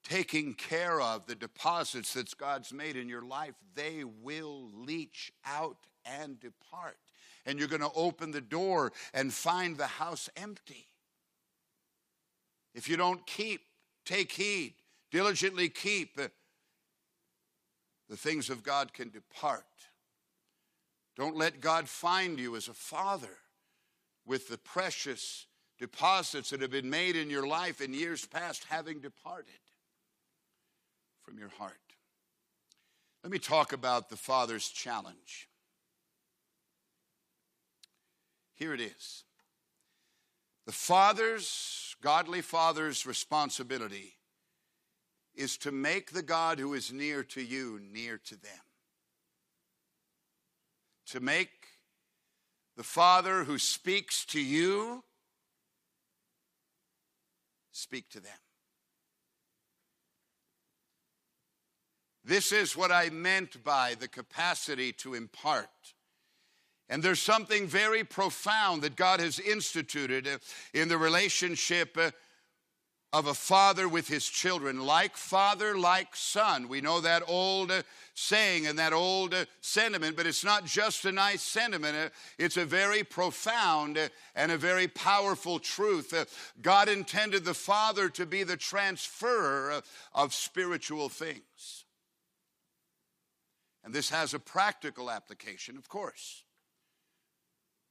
[0.06, 5.88] taking care of the deposits that God's made in your life, they will leach out
[6.06, 7.00] and depart.
[7.46, 10.88] And you're going to open the door and find the house empty.
[12.74, 13.60] If you don't keep
[14.06, 14.76] Take heed,
[15.12, 16.20] diligently keep.
[16.20, 16.28] Uh,
[18.08, 19.66] the things of God can depart.
[21.16, 23.38] Don't let God find you as a father
[24.26, 25.48] with the precious
[25.80, 29.54] deposits that have been made in your life in years past having departed
[31.24, 31.74] from your heart.
[33.24, 35.50] Let me talk about the Father's challenge.
[38.54, 39.24] Here it is.
[40.66, 44.16] The Father's godly father's responsibility
[45.36, 48.62] is to make the God who is near to you near to them.
[51.08, 51.50] To make
[52.78, 55.04] the Father who speaks to you
[57.72, 58.32] speak to them.
[62.24, 65.95] This is what I meant by the capacity to impart.
[66.90, 70.38] And there's something very profound that God has instituted uh,
[70.74, 72.12] in the relationship uh,
[73.12, 76.68] of a father with his children, like father, like son.
[76.68, 77.82] We know that old uh,
[78.14, 82.12] saying and that old sentiment, but it's not just a nice sentiment.
[82.38, 83.98] It's a very profound
[84.36, 86.14] and a very powerful truth.
[86.62, 89.82] God intended the father to be the transferer
[90.14, 91.86] of spiritual things.
[93.84, 96.45] And this has a practical application, of course.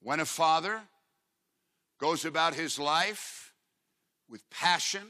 [0.04, 0.82] When a father
[1.98, 3.54] goes about his life
[4.28, 5.08] with passion,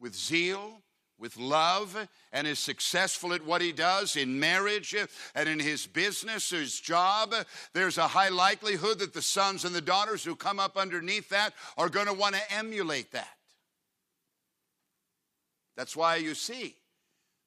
[0.00, 0.80] with zeal,
[1.18, 4.96] with love, and is successful at what he does in marriage
[5.34, 7.34] and in his business, his job,
[7.74, 11.52] there's a high likelihood that the sons and the daughters who come up underneath that
[11.76, 13.36] are going to want to emulate that.
[15.76, 16.74] That's why you see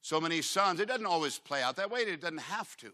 [0.01, 0.79] so many sons.
[0.79, 2.93] It doesn't always play out that way, it doesn't have to.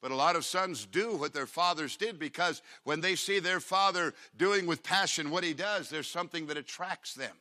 [0.00, 3.60] But a lot of sons do what their fathers did because when they see their
[3.60, 7.36] father doing with passion what he does, there's something that attracts them.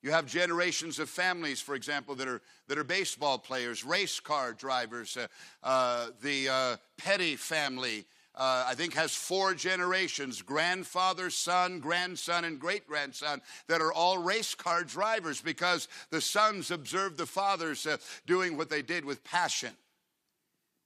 [0.00, 4.52] You have generations of families, for example, that are, that are baseball players, race car
[4.52, 5.16] drivers.
[5.16, 5.26] Uh,
[5.64, 8.06] uh, the uh, Petty family,
[8.36, 14.18] uh, I think, has four generations grandfather, son, grandson, and great grandson that are all
[14.18, 19.24] race car drivers because the sons observed the fathers uh, doing what they did with
[19.24, 19.72] passion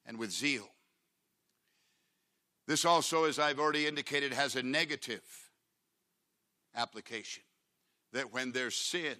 [0.06, 0.70] and with zeal.
[2.72, 5.20] This also, as I've already indicated, has a negative
[6.74, 7.42] application
[8.14, 9.16] that when there's sin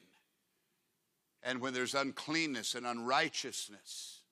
[1.42, 4.22] and when there's uncleanness and unrighteousness,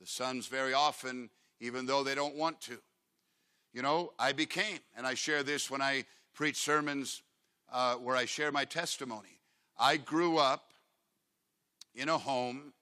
[0.00, 1.28] the sons very often,
[1.60, 2.78] even though they don't want to,
[3.74, 7.20] you know, I became, and I share this when I preach sermons
[7.70, 9.40] uh, where I share my testimony.
[9.78, 10.72] I grew up
[11.94, 12.72] in a home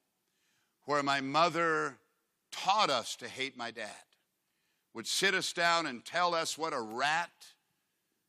[0.85, 1.97] where my mother
[2.53, 3.91] taught us to hate my dad
[4.95, 7.32] would sit us down and tell us what a rat,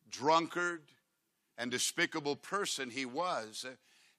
[0.10, 0.82] drunkard,
[1.58, 3.66] and despicable person he was.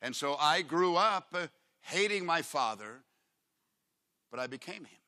[0.00, 1.48] And so I grew up uh,
[1.80, 3.02] hating my father,
[4.30, 4.98] but I became him.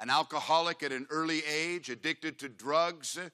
[0.00, 3.28] An alcoholic at an early age, addicted to drugs, uh,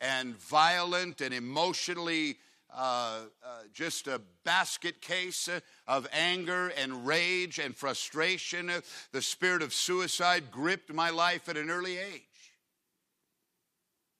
[0.00, 2.36] and violent and emotionally
[2.76, 5.48] uh, uh, just a basket case
[5.86, 8.70] of anger and rage and frustration.
[9.12, 12.22] The spirit of suicide gripped my life at an early age.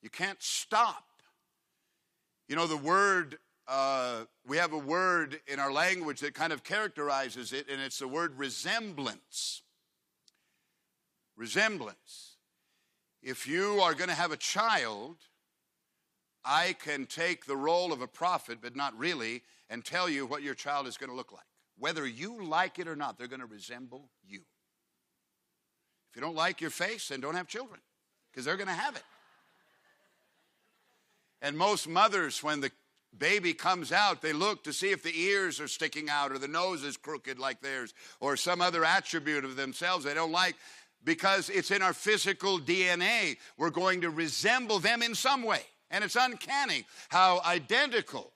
[0.05, 1.07] You can't stop.
[2.47, 6.63] You know, the word, uh, we have a word in our language that kind of
[6.63, 9.63] characterizes it, and it's the word resemblance.
[11.37, 12.37] Resemblance.
[13.23, 15.17] If you are going to have a child,
[16.45, 19.41] I can take the role of a prophet, but not really,
[19.71, 21.47] and tell you what your child is going to look like.
[21.79, 24.41] Whether you like it or not, they're going to resemble you.
[26.11, 27.81] If you don't like your face, then don't have children,
[28.31, 29.03] because they're going to have it.
[31.45, 32.71] And most mothers, when the
[33.19, 36.49] baby comes out, they look to see if the ears are sticking out or the
[36.49, 40.57] nose is crooked like theirs or some other attribute of themselves they don't like
[41.05, 43.37] because it's in our physical DNA.
[43.59, 45.61] We're going to resemble them in some way.
[45.91, 48.33] And it's uncanny how identical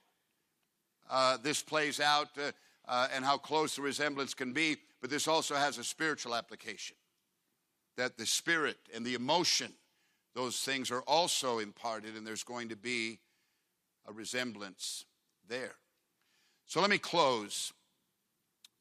[1.09, 2.51] uh, this plays out uh,
[2.87, 4.77] uh, and how close the resemblance can be.
[5.01, 6.95] But this also has a spiritual application
[7.97, 9.73] that the spirit and the emotion,
[10.35, 13.19] those things are also imparted, and there's going to be
[14.07, 15.05] a resemblance
[15.47, 15.75] there.
[16.65, 17.73] So let me close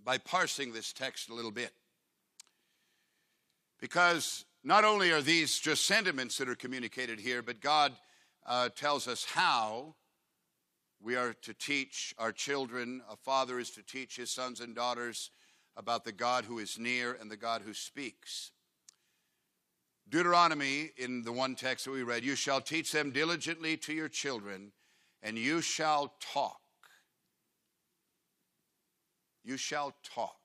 [0.05, 1.73] by parsing this text a little bit.
[3.81, 7.93] Because not only are these just sentiments that are communicated here, but God
[8.47, 9.95] uh, tells us how
[11.01, 13.03] we are to teach our children.
[13.11, 15.31] A father is to teach his sons and daughters
[15.77, 18.51] about the God who is near and the God who speaks.
[20.09, 24.09] Deuteronomy, in the one text that we read, you shall teach them diligently to your
[24.09, 24.73] children,
[25.23, 26.61] and you shall talk.
[29.45, 30.37] You shall talk.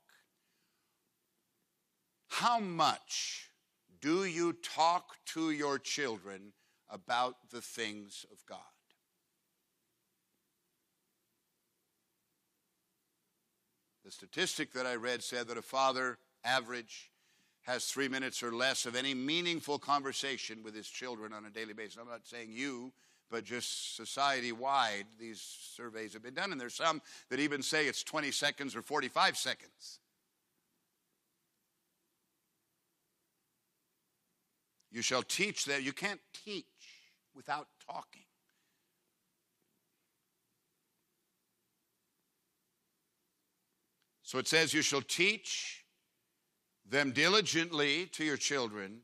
[2.27, 3.49] How much
[4.01, 6.51] do you talk to your children
[6.93, 8.59] about the things of God.
[14.05, 17.09] The statistic that I read said that a father, average,
[17.63, 21.73] has three minutes or less of any meaningful conversation with his children on a daily
[21.73, 21.97] basis.
[21.97, 22.91] I'm not saying you,
[23.31, 25.41] but just society wide, these
[25.75, 26.51] surveys have been done.
[26.51, 29.99] And there's some that even say it's 20 seconds or 45 seconds.
[34.91, 35.81] You shall teach them.
[35.81, 36.65] You can't teach
[37.33, 38.21] without talking.
[44.21, 45.82] So it says, You shall teach
[46.89, 49.01] them diligently to your children,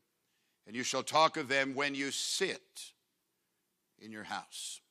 [0.68, 2.92] and you shall talk of them when you sit
[4.00, 4.82] in your house.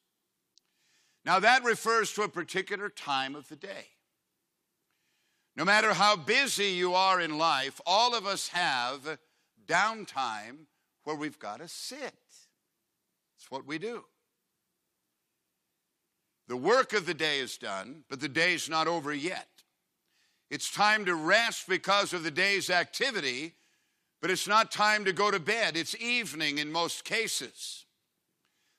[1.24, 3.86] Now, that refers to a particular time of the day.
[5.56, 9.18] No matter how busy you are in life, all of us have
[9.66, 10.66] downtime
[11.04, 12.14] where we've got to sit.
[13.36, 14.04] It's what we do.
[16.46, 19.57] The work of the day is done, but the day's not over yet.
[20.50, 23.54] It's time to rest because of the day's activity,
[24.20, 25.76] but it's not time to go to bed.
[25.76, 27.84] It's evening in most cases.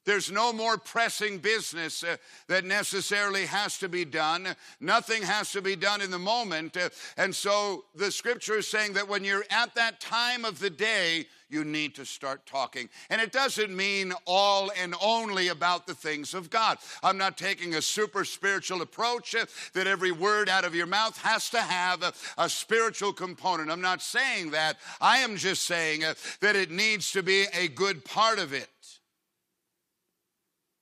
[0.06, 4.48] There's no more pressing business uh, that necessarily has to be done.
[4.80, 6.78] Nothing has to be done in the moment.
[6.78, 10.70] Uh, and so the scripture is saying that when you're at that time of the
[10.70, 12.90] day, you need to start talking.
[13.10, 16.78] And it doesn't mean all and only about the things of God.
[17.04, 21.18] I'm not taking a super spiritual approach uh, that every word out of your mouth
[21.22, 23.72] has to have a, a spiritual component.
[23.72, 24.78] I'm not saying that.
[25.02, 28.70] I am just saying uh, that it needs to be a good part of it.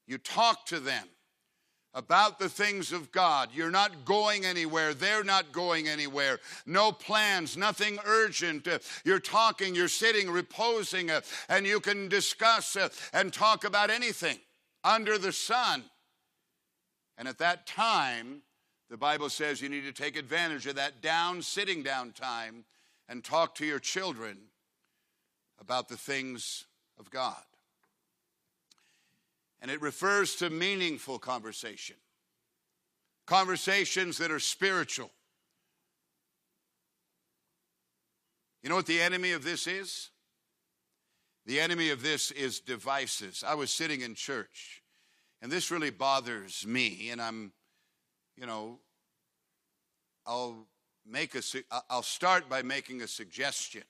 [0.08, 1.05] You talk to them
[1.93, 3.49] about the things of God.
[3.53, 4.93] You're not going anywhere.
[4.93, 6.39] They're not going anywhere.
[6.66, 8.68] No plans, nothing urgent.
[8.68, 13.89] Uh, you're talking, you're sitting, reposing, uh, and you can discuss uh, and talk about
[13.89, 14.38] anything
[14.84, 15.84] under the sun.
[17.18, 18.43] And at that time,
[18.91, 22.64] the Bible says you need to take advantage of that down, sitting down time
[23.10, 24.38] and talk to your children
[25.60, 26.66] about the things
[26.99, 27.47] of God
[29.62, 31.95] and it refers to meaningful conversation,
[33.26, 35.12] conversations that are spiritual.
[38.62, 40.10] You know what the enemy of this is?
[41.45, 43.43] The enemy of this is devices.
[43.45, 44.82] I was sitting in church,
[45.41, 47.53] and this really bothers me, and I'm,
[48.36, 48.80] you know,
[50.26, 50.68] I'll
[51.10, 51.41] make a
[51.89, 53.84] I'll start by making a suggestion.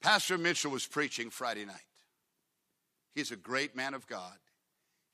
[0.00, 1.74] Pastor Mitchell was preaching Friday night.
[3.16, 4.36] He's a great man of God.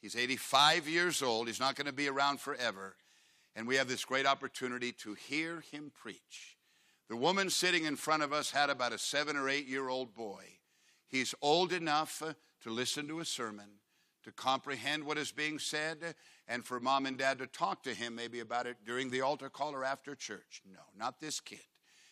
[0.00, 1.46] He's 85 years old.
[1.46, 2.96] He's not going to be around forever.
[3.54, 6.56] and we have this great opportunity to hear him preach.
[7.08, 10.14] The woman sitting in front of us had about a seven or eight year old
[10.14, 10.44] boy.
[11.06, 12.32] He's old enough uh,
[12.62, 13.68] to listen to a sermon,
[14.24, 16.16] to comprehend what is being said,
[16.48, 19.50] and for mom and dad to talk to him maybe about it during the altar
[19.50, 20.62] call or after church.
[20.68, 21.60] No, not this kid.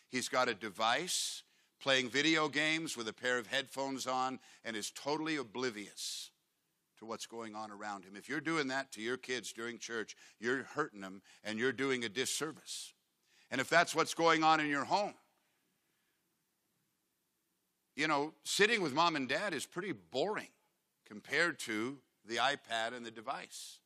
[0.09, 1.43] He's got a device,
[1.81, 6.29] playing video games with a pair of headphones on, and is totally oblivious
[6.99, 8.15] to what's going on around him.
[8.15, 12.03] If you're doing that to your kids during church, you're hurting them and you're doing
[12.05, 12.93] a disservice.
[13.49, 15.15] And if that's what's going on in your home,
[17.95, 20.47] you know, sitting with mom and dad is pretty boring
[21.07, 23.79] compared to the iPad and the device.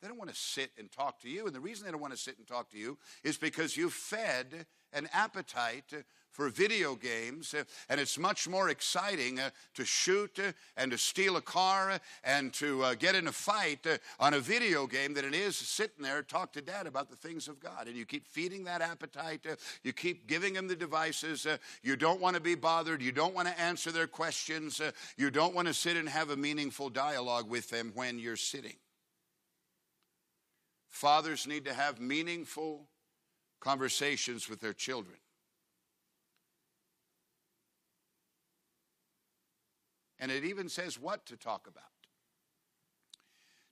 [0.00, 1.46] They don't want to sit and talk to you.
[1.46, 3.90] And the reason they don't want to sit and talk to you is because you
[3.90, 5.92] fed an appetite
[6.32, 10.98] for video games, uh, and it's much more exciting uh, to shoot uh, and to
[10.98, 13.86] steal a car and to get in a fight
[14.18, 17.48] on a video game than it is sitting there talk to dad about the things
[17.48, 17.86] of God.
[17.86, 19.46] And you keep feeding that appetite,
[19.82, 21.46] you keep giving them the devices,
[21.82, 24.80] you don't want to be bothered, you don't want to answer their questions,
[25.16, 28.76] you don't want to sit and have a meaningful dialogue with them when you're sitting.
[30.88, 32.86] Fathers need to have meaningful
[33.60, 35.16] conversations with their children.
[40.22, 41.82] And it even says what to talk about.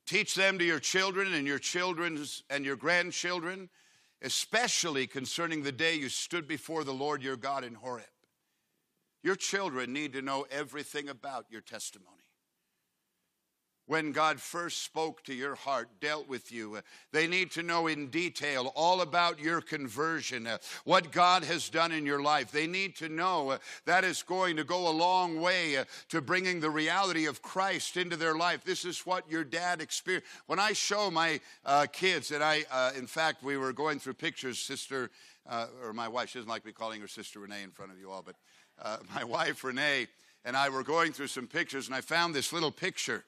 [0.05, 3.69] Teach them to your children and your children's and your grandchildren,
[4.21, 8.03] especially concerning the day you stood before the Lord your God in Horeb.
[9.23, 12.20] Your children need to know everything about your testimony
[13.87, 16.79] when God first spoke to your heart, dealt with you.
[17.11, 21.91] They need to know in detail all about your conversion, uh, what God has done
[21.91, 22.51] in your life.
[22.51, 26.21] They need to know uh, that is going to go a long way uh, to
[26.21, 28.63] bringing the reality of Christ into their life.
[28.63, 30.27] This is what your dad experienced.
[30.47, 34.13] When I show my uh, kids, and I, uh, in fact, we were going through
[34.13, 35.09] pictures, sister,
[35.49, 37.99] uh, or my wife, she doesn't like me calling her sister Renee in front of
[37.99, 38.35] you all, but
[39.13, 40.07] my wife, Renee,
[40.45, 43.25] and I were going through some pictures, and I found this little picture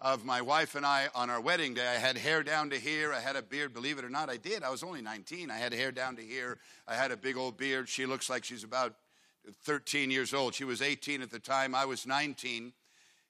[0.00, 1.86] of my wife and I on our wedding day.
[1.86, 3.12] I had hair down to here.
[3.14, 3.72] I had a beard.
[3.72, 4.62] Believe it or not, I did.
[4.62, 5.50] I was only 19.
[5.50, 6.58] I had hair down to here.
[6.86, 7.88] I had a big old beard.
[7.88, 8.94] She looks like she's about
[9.64, 10.54] 13 years old.
[10.54, 11.74] She was 18 at the time.
[11.74, 12.72] I was 19.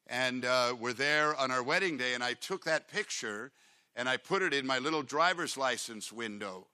[0.08, 2.14] And uh, we're there on our wedding day.
[2.14, 3.52] And I took that picture
[3.94, 6.66] and I put it in my little driver's license window.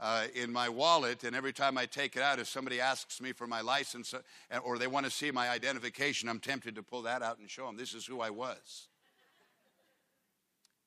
[0.00, 3.30] Uh, in my wallet, and every time I take it out, if somebody asks me
[3.30, 7.02] for my license uh, or they want to see my identification, I'm tempted to pull
[7.02, 8.88] that out and show them this is who I was.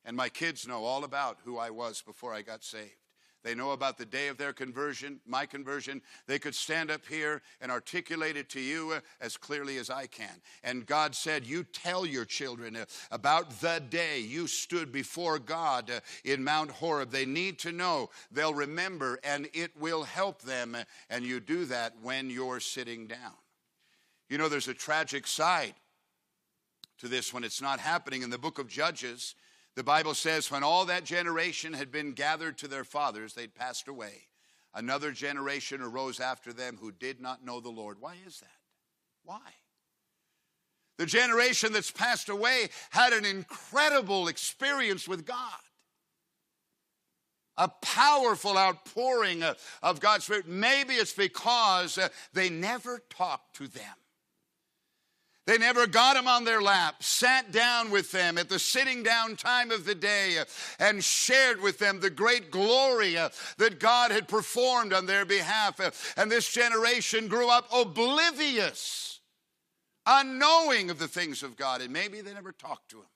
[0.05, 2.95] And my kids know all about who I was before I got saved.
[3.45, 6.01] They know about the day of their conversion, my conversion.
[6.25, 10.41] They could stand up here and articulate it to you as clearly as I can.
[10.63, 12.75] And God said, You tell your children
[13.11, 15.91] about the day you stood before God
[16.23, 17.11] in Mount Horeb.
[17.11, 20.75] They need to know, they'll remember, and it will help them.
[21.11, 23.33] And you do that when you're sitting down.
[24.27, 25.75] You know, there's a tragic side
[26.97, 28.23] to this when it's not happening.
[28.23, 29.35] In the book of Judges,
[29.75, 33.87] the Bible says, when all that generation had been gathered to their fathers, they'd passed
[33.87, 34.27] away.
[34.73, 37.97] Another generation arose after them who did not know the Lord.
[37.99, 38.47] Why is that?
[39.23, 39.39] Why?
[40.97, 45.59] The generation that's passed away had an incredible experience with God.
[47.57, 49.43] A powerful outpouring
[49.81, 50.47] of God's Spirit.
[50.47, 53.95] Maybe it's because uh, they never talked to them.
[55.45, 59.35] They never got them on their lap, sat down with them at the sitting down
[59.35, 60.43] time of the day,
[60.79, 65.79] and shared with them the great glory uh, that God had performed on their behalf.
[65.79, 69.19] Uh, and this generation grew up oblivious,
[70.07, 71.81] unknowing of the things of God.
[71.81, 73.09] And maybe they never talked to Him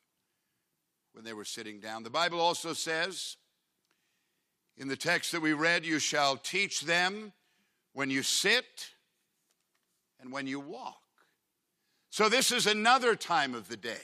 [1.14, 2.04] when they were sitting down.
[2.04, 3.38] The Bible also says
[4.78, 7.34] in the text that we read, You shall teach them
[7.94, 8.92] when you sit
[10.22, 11.02] and when you walk.
[12.10, 14.02] So, this is another time of the day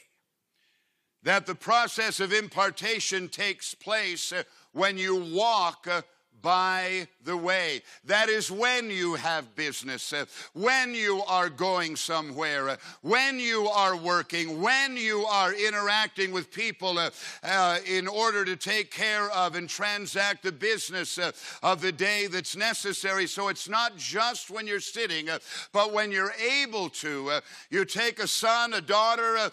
[1.24, 4.44] that the process of impartation takes place uh,
[4.74, 6.04] when you walk uh,
[6.42, 7.82] by the way.
[8.06, 13.68] That is when you have business, uh, when you are going somewhere, uh, when you
[13.68, 17.10] are working, when you are interacting with people uh,
[17.44, 21.32] uh in order to take care of and transact the business uh,
[21.64, 23.28] of the day that's necessary.
[23.28, 25.40] So it's not just when you're sitting, uh,
[25.74, 27.42] but when you're able to.
[27.70, 29.52] you take a son, a daughter,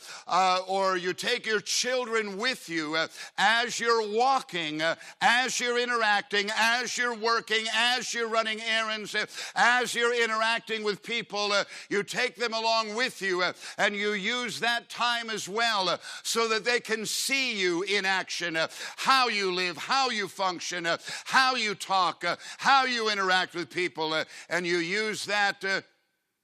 [0.69, 2.97] or you take your children with you
[3.39, 4.83] as you're walking,
[5.21, 11.03] as you're interacting, as you're working, as you're running errands, uh, as you're interacting with
[11.03, 15.49] people, uh, you take them along with you uh, and you use that time as
[15.49, 18.59] well so that they can see you in action,
[18.97, 20.87] how you live, how you function,
[21.25, 22.25] how you talk,
[22.59, 24.15] how you interact with people,
[24.49, 25.65] and you use that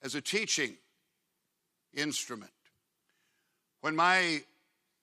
[0.03, 0.77] as a teaching
[1.95, 2.51] instrument.
[3.81, 4.43] When my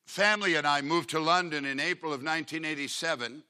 [0.05, 3.43] family and I moved to London in April of 1987,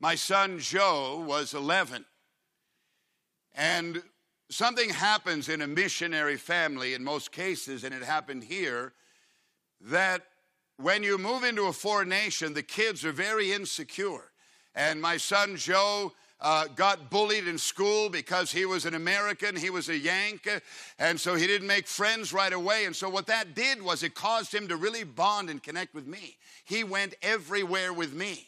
[0.00, 2.04] my son Joe was 11.
[3.54, 4.02] And
[4.50, 8.92] something happens in a missionary family in most cases, and it happened here,
[9.80, 10.22] that
[10.76, 14.30] when you move into a foreign nation, the kids are very insecure.
[14.74, 19.70] And my son Joe uh, got bullied in school because he was an American, he
[19.70, 20.48] was a Yank,
[20.98, 22.84] and so he didn't make friends right away.
[22.84, 26.06] And so, what that did was it caused him to really bond and connect with
[26.06, 26.36] me.
[26.64, 28.46] He went everywhere with me.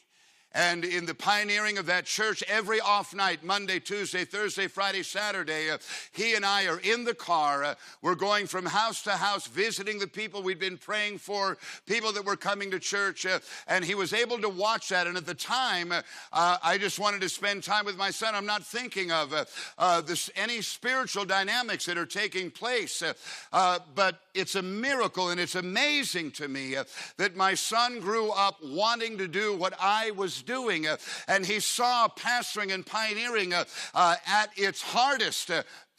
[0.52, 5.70] And in the pioneering of that church, every off night, Monday, Tuesday, Thursday, Friday, Saturday,
[5.70, 5.78] uh,
[6.10, 7.62] he and I are in the car.
[7.62, 12.12] Uh, we're going from house to house, visiting the people we'd been praying for, people
[12.14, 13.26] that were coming to church.
[13.26, 13.38] Uh,
[13.68, 15.06] and he was able to watch that.
[15.06, 18.34] And at the time, uh, I just wanted to spend time with my son.
[18.34, 19.44] I'm not thinking of uh,
[19.78, 23.04] uh, this, any spiritual dynamics that are taking place.
[23.52, 26.76] but it's a miracle and it's amazing to me
[27.18, 30.86] that my son grew up wanting to do what I was doing.
[30.86, 30.96] Uh,
[31.28, 33.64] and he saw pastoring and pioneering uh,
[33.94, 35.50] uh, at its hardest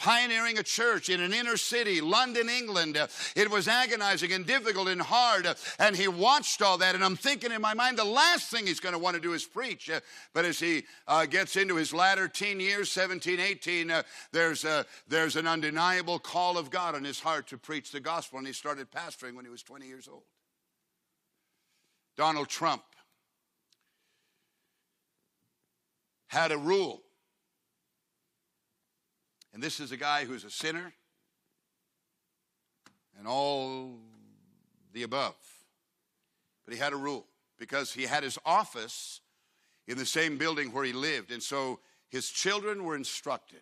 [0.02, 2.98] pioneering a church in an inner city, London, England.
[3.36, 5.48] It was agonizing and difficult and hard.
[5.80, 6.96] And he watched all that.
[6.96, 9.34] And I'm thinking in my mind, the last thing he's going to want to do
[9.34, 9.90] is preach.
[10.34, 14.86] But as he uh, gets into his latter teen years, 17, 18, uh, there's, a,
[15.08, 18.40] there's an undeniable call of God in his heart to preach the gospel.
[18.40, 20.24] And he started pastoring when he was 20 years old.
[22.18, 22.84] Donald Trump
[26.32, 27.02] had a rule.
[29.54, 30.94] And this is a guy who's a sinner
[33.20, 33.98] and all
[34.94, 35.36] the above.
[36.64, 37.26] But he had a rule
[37.60, 39.20] because he had his office
[39.88, 41.32] in the same building where he lived.
[41.32, 43.62] And so his children were instructed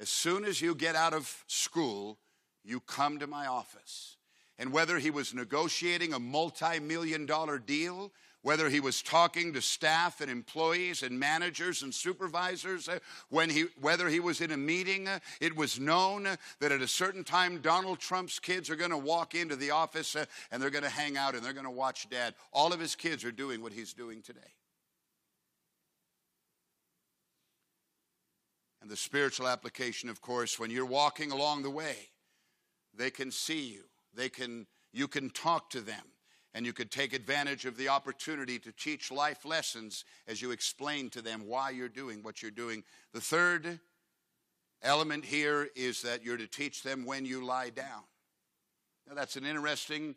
[0.00, 2.18] as soon as you get out of school,
[2.64, 4.16] you come to my office.
[4.58, 8.12] And whether he was negotiating a multi million dollar deal
[8.44, 12.98] whether he was talking to staff and employees and managers and supervisors, uh,
[13.30, 16.82] when he, whether he was in a meeting, uh, it was known uh, that at
[16.82, 20.68] a certain time Donald Trump's kids are going to walk into the office and they're
[20.68, 22.34] going to hang out and they're going to watch dad.
[22.52, 24.40] All of his kids are doing what he's doing today.
[28.82, 31.96] And the spiritual application, of course, when you're walking along the way,
[32.94, 33.84] they can see you.
[34.12, 36.04] They can, you can talk to them
[36.54, 41.10] and you could take advantage of the opportunity to teach life lessons as you explain
[41.10, 42.84] to them why you're doing what you're doing.
[43.12, 43.80] The third
[44.80, 48.04] element here is that you're to teach them when you lie down.
[49.08, 50.14] Now, that's an interesting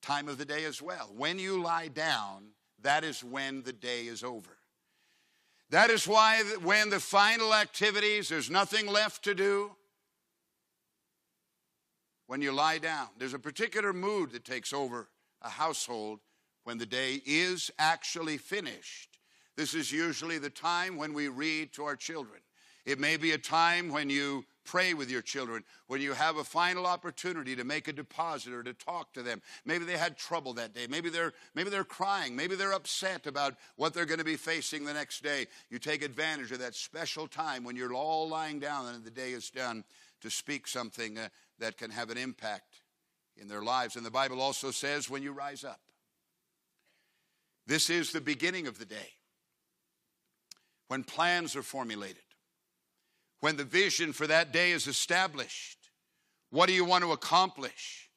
[0.00, 1.12] time of the day as well.
[1.14, 2.46] When you lie down,
[2.82, 4.56] that is when the day is over.
[5.68, 9.72] That is why, when the final activities, there's nothing left to do.
[12.26, 15.08] When you lie down, there's a particular mood that takes over
[15.42, 16.20] a household
[16.64, 19.18] when the day is actually finished.
[19.56, 22.40] This is usually the time when we read to our children.
[22.86, 26.44] It may be a time when you pray with your children, when you have a
[26.44, 29.42] final opportunity to make a deposit or to talk to them.
[29.64, 30.86] Maybe they had trouble that day.
[30.88, 32.36] Maybe they're, maybe they're crying.
[32.36, 35.46] Maybe they're upset about what they're going to be facing the next day.
[35.70, 39.32] You take advantage of that special time when you're all lying down and the day
[39.32, 39.84] is done
[40.20, 41.28] to speak something uh,
[41.58, 42.80] that can have an impact
[43.36, 43.96] in their lives.
[43.96, 45.80] And the Bible also says, when you rise up.
[47.66, 49.14] This is the beginning of the day
[50.88, 52.16] when plans are formulated,
[53.40, 55.78] when the vision for that day is established.
[56.50, 58.09] What do you want to accomplish?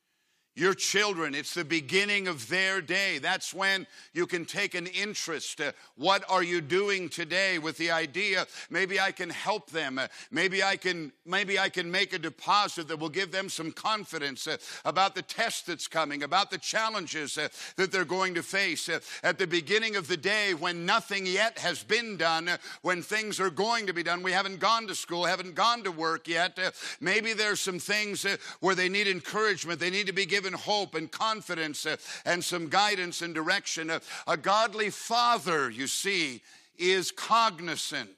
[0.55, 3.17] Your children, it's the beginning of their day.
[3.17, 5.59] That's when you can take an interest.
[5.59, 9.97] Uh, what are you doing today with the idea maybe I can help them.
[9.97, 13.71] Uh, maybe I can maybe I can make a deposit that will give them some
[13.71, 18.89] confidence uh, about the test that's coming, about the challenges that they're going to face.
[19.23, 22.47] At the beginning of the day when nothing yet has been done,
[22.83, 25.91] when things are going to be done, we haven't gone to school, haven't gone to
[25.91, 26.59] work yet.
[26.99, 28.23] maybe there's some things
[28.59, 29.79] where they need encouragement.
[29.79, 33.89] They need to be given given hope and confidence uh, and some guidance and direction.
[33.89, 36.41] Uh, a godly father, you see,
[36.77, 38.09] is cognizant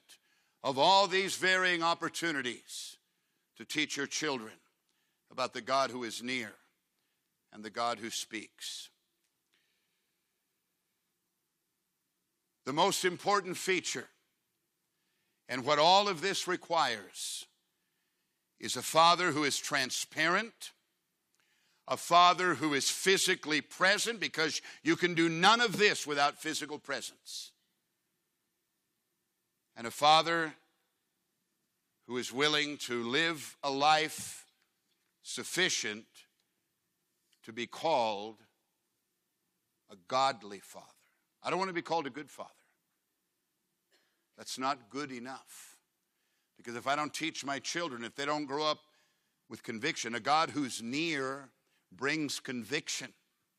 [0.64, 2.96] of all these varying opportunities
[3.56, 4.52] to teach your children
[5.30, 6.52] about the God who is near
[7.52, 8.90] and the God who speaks.
[12.64, 14.08] The most important feature
[15.48, 17.46] And what all of this requires
[18.58, 20.72] is a father who is transparent,
[21.88, 26.78] a father who is physically present, because you can do none of this without physical
[26.78, 27.52] presence,
[29.76, 30.54] and a father
[32.06, 34.46] who is willing to live a life
[35.22, 36.06] sufficient
[37.44, 38.36] to be called
[39.90, 40.86] a godly father.
[41.42, 42.50] I don't want to be called a good father.
[44.36, 45.76] That's not good enough.
[46.56, 48.80] Because if I don't teach my children, if they don't grow up
[49.48, 51.50] with conviction, a God who's near
[51.92, 53.12] brings conviction,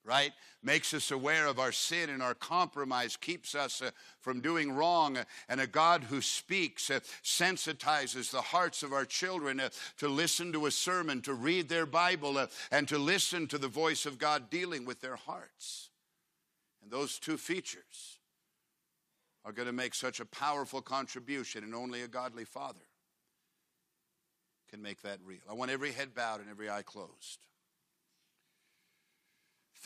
[0.03, 0.31] right?
[0.63, 5.17] Makes us aware of our sin and our compromise, keeps us uh, from doing wrong.
[5.49, 10.51] And a God who speaks uh, sensitizes the hearts of our children uh, to listen
[10.53, 14.17] to a sermon, to read their Bible, uh, and to listen to the voice of
[14.17, 15.89] God dealing with their hearts.
[16.81, 18.17] And those two features
[19.43, 22.79] are going to make such a powerful contribution, and only a godly father
[24.69, 25.39] can make that real.
[25.49, 27.46] I want every head bowed and every eye closed.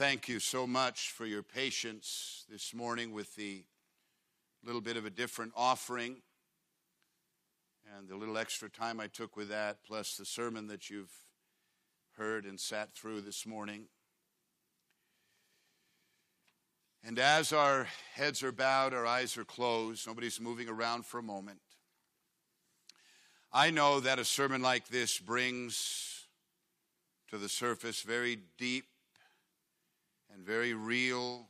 [0.01, 3.63] Thank you so much for your patience this morning with the
[4.65, 6.23] little bit of a different offering
[7.95, 11.13] and the little extra time I took with that, plus the sermon that you've
[12.17, 13.83] heard and sat through this morning.
[17.05, 21.23] And as our heads are bowed, our eyes are closed, nobody's moving around for a
[21.23, 21.61] moment.
[23.53, 26.25] I know that a sermon like this brings
[27.29, 28.85] to the surface very deep
[30.33, 31.47] and very real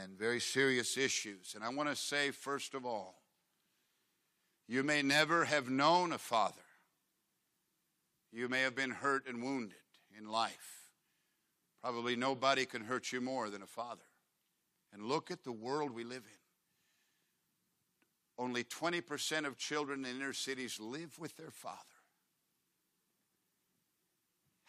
[0.00, 1.54] and very serious issues.
[1.54, 3.22] And I want to say, first of all,
[4.68, 6.62] you may never have known a father.
[8.32, 9.76] You may have been hurt and wounded
[10.16, 10.88] in life.
[11.82, 14.04] Probably nobody can hurt you more than a father.
[14.92, 16.42] And look at the world we live in.
[18.42, 21.76] Only 20% of children in inner cities live with their father.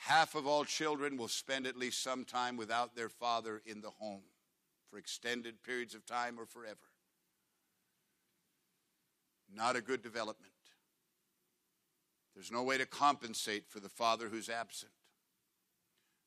[0.06, 3.90] Half of all children will spend at least some time without their father in the
[3.90, 4.24] home
[4.90, 6.92] for extended periods of time or forever.
[9.56, 10.52] Not a good development.
[12.36, 14.92] There's no way to compensate for the father who's absent.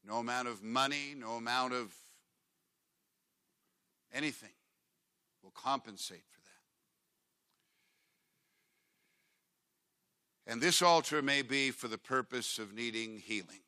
[0.02, 1.94] No amount of money, no amount of
[4.10, 4.54] anything
[5.42, 6.40] will compensate for
[10.46, 10.50] that.
[10.50, 13.60] And this altar may be for the purpose of needing healing.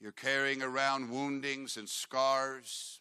[0.00, 3.00] You're carrying around woundings and scars,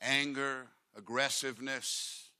[0.00, 2.30] anger, aggressiveness.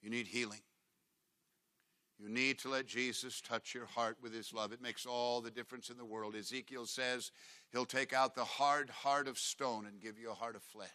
[0.00, 0.60] You need healing.
[2.18, 4.72] You need to let Jesus touch your heart with his love.
[4.72, 6.34] It makes all the difference in the world.
[6.34, 7.30] Ezekiel says
[7.72, 10.88] he'll take out the hard heart of stone and give you a heart of flesh.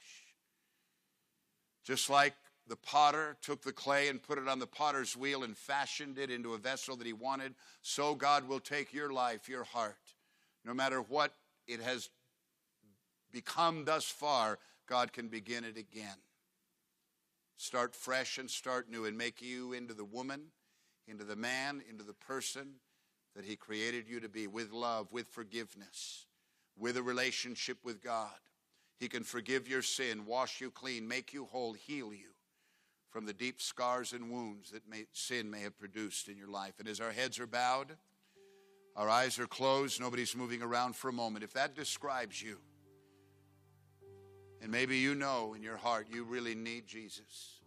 [1.84, 2.34] Just like
[2.68, 6.30] the potter took the clay and put it on the potter's wheel and fashioned it
[6.30, 10.16] into a vessel that he wanted, so God will take your life, your heart.
[10.64, 11.34] No matter what
[11.68, 12.10] it has
[13.32, 16.18] become thus far, God can begin it again.
[17.58, 20.52] Start fresh and start new and make you into the woman
[21.08, 22.76] into the man, into the person
[23.36, 26.26] that He created you to be with love, with forgiveness,
[26.78, 28.30] with a relationship with God.
[28.98, 32.30] He can forgive your sin, wash you clean, make you whole, heal you
[33.12, 36.74] from the deep scars and wounds that may, sin may have produced in your life.
[36.80, 37.98] And as our heads are bowed,
[38.96, 41.44] our eyes are closed, nobody's moving around for a moment.
[41.44, 42.58] If that describes you,
[44.62, 47.60] and maybe you know in your heart you really need Jesus.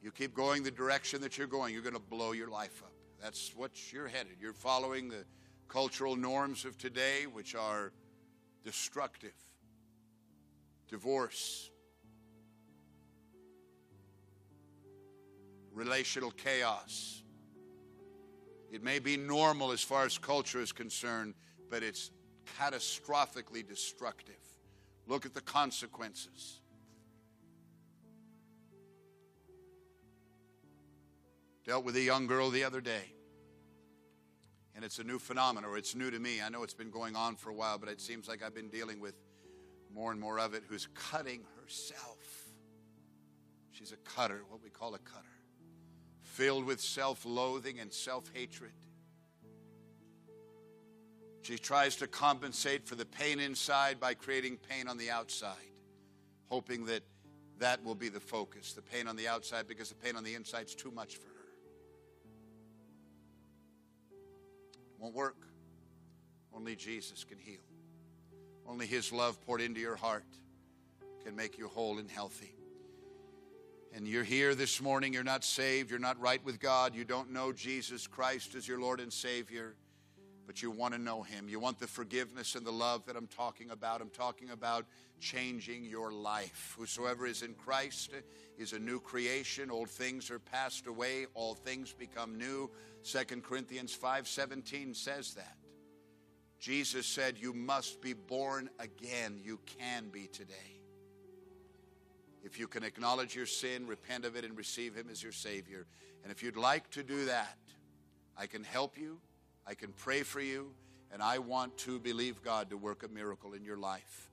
[0.00, 2.92] You keep going the direction that you're going, you're going to blow your life up.
[3.20, 4.36] That's what you're headed.
[4.40, 5.24] You're following the
[5.66, 7.92] cultural norms of today, which are
[8.64, 9.34] destructive.
[10.88, 11.70] Divorce,
[15.78, 17.22] relational chaos.
[18.70, 21.34] It may be normal as far as culture is concerned,
[21.70, 22.10] but it's
[22.58, 24.34] catastrophically destructive.
[25.06, 26.60] Look at the consequences.
[31.64, 33.12] Dealt with a young girl the other day.
[34.74, 36.40] And it's a new phenomenon, or it's new to me.
[36.40, 38.68] I know it's been going on for a while, but it seems like I've been
[38.68, 39.14] dealing with
[39.92, 42.18] more and more of it, who's cutting herself.
[43.70, 45.37] She's a cutter, what we call a cutter,
[46.38, 48.70] filled with self loathing and self hatred.
[51.42, 55.72] She tries to compensate for the pain inside by creating pain on the outside,
[56.48, 57.02] hoping that
[57.58, 60.36] that will be the focus the pain on the outside because the pain on the
[60.36, 61.48] inside is too much for her.
[64.94, 65.48] It Won't work.
[66.54, 67.66] Only Jesus can heal.
[68.64, 70.24] Only His love poured into your heart
[71.24, 72.57] can make you whole and healthy.
[73.98, 77.32] And you're here this morning, you're not saved, you're not right with God, you don't
[77.32, 79.74] know Jesus Christ as your Lord and Savior,
[80.46, 81.48] but you want to know Him.
[81.48, 84.00] You want the forgiveness and the love that I'm talking about.
[84.00, 84.86] I'm talking about
[85.18, 86.76] changing your life.
[86.78, 88.12] Whosoever is in Christ
[88.56, 89.68] is a new creation.
[89.68, 92.70] Old things are passed away, all things become new.
[93.02, 95.56] 2 Corinthians 5:17 says that.
[96.60, 99.40] Jesus said, You must be born again.
[99.42, 100.77] You can be today.
[102.44, 105.86] If you can acknowledge your sin, repent of it, and receive Him as your Savior.
[106.22, 107.58] And if you'd like to do that,
[108.36, 109.18] I can help you,
[109.66, 110.72] I can pray for you,
[111.12, 114.30] and I want to believe God to work a miracle in your life.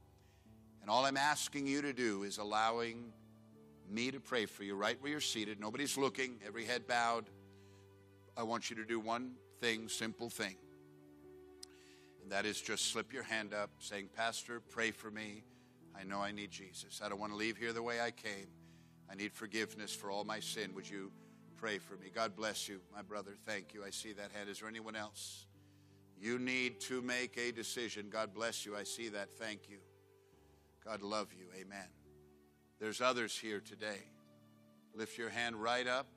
[0.82, 3.12] And all I'm asking you to do is allowing
[3.90, 5.60] me to pray for you right where you're seated.
[5.60, 7.26] Nobody's looking, every head bowed.
[8.38, 10.56] I want you to do one thing, simple thing.
[12.22, 15.44] And that is just slip your hand up saying, Pastor, pray for me.
[15.98, 17.02] I know I need Jesus.
[17.04, 18.48] I don't want to leave here the way I came.
[19.10, 20.74] I need forgiveness for all my sin.
[20.76, 21.12] Would you
[21.58, 22.12] pray for me?
[22.14, 23.32] God bless you, my brother.
[23.46, 23.84] Thank you.
[23.84, 24.50] I see that hand.
[24.50, 25.46] Is there anyone else?
[26.20, 28.08] You need to make a decision.
[28.10, 28.76] God bless you.
[28.76, 29.38] I see that.
[29.38, 29.78] Thank you.
[30.84, 31.48] God love you.
[31.60, 31.88] Amen.
[32.80, 34.00] There's others here today.
[34.94, 36.08] Lift your hand right up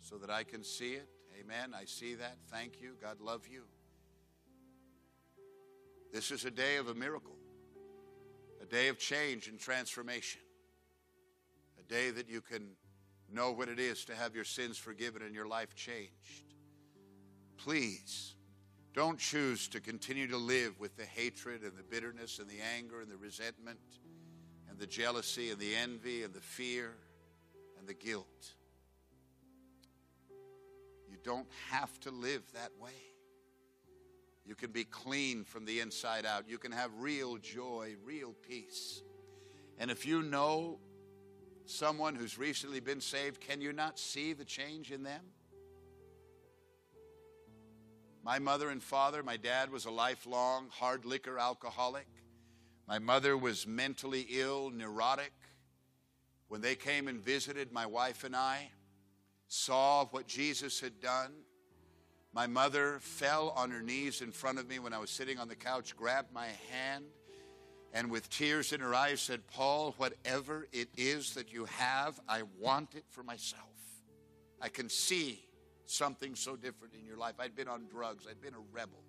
[0.00, 1.08] so that I can see it.
[1.40, 1.72] Amen.
[1.74, 2.36] I see that.
[2.50, 2.94] Thank you.
[3.00, 3.62] God love you.
[6.12, 7.36] This is a day of a miracle,
[8.62, 10.40] a day of change and transformation,
[11.78, 12.68] a day that you can
[13.32, 16.54] know what it is to have your sins forgiven and your life changed.
[17.56, 18.34] Please
[18.94, 23.00] don't choose to continue to live with the hatred and the bitterness and the anger
[23.00, 23.78] and the resentment
[24.68, 26.92] and the jealousy and the envy and the fear
[27.78, 28.52] and the guilt.
[31.10, 33.11] You don't have to live that way.
[34.44, 36.48] You can be clean from the inside out.
[36.48, 39.02] You can have real joy, real peace.
[39.78, 40.78] And if you know
[41.64, 45.22] someone who's recently been saved, can you not see the change in them?
[48.24, 52.06] My mother and father, my dad was a lifelong hard liquor alcoholic.
[52.86, 55.32] My mother was mentally ill, neurotic.
[56.48, 58.70] When they came and visited my wife and I,
[59.48, 61.32] saw what Jesus had done,
[62.32, 65.48] my mother fell on her knees in front of me when I was sitting on
[65.48, 67.04] the couch, grabbed my hand,
[67.92, 72.42] and with tears in her eyes said, Paul, whatever it is that you have, I
[72.58, 73.62] want it for myself.
[74.62, 75.44] I can see
[75.84, 77.34] something so different in your life.
[77.38, 79.02] I'd been on drugs, I'd been a rebel.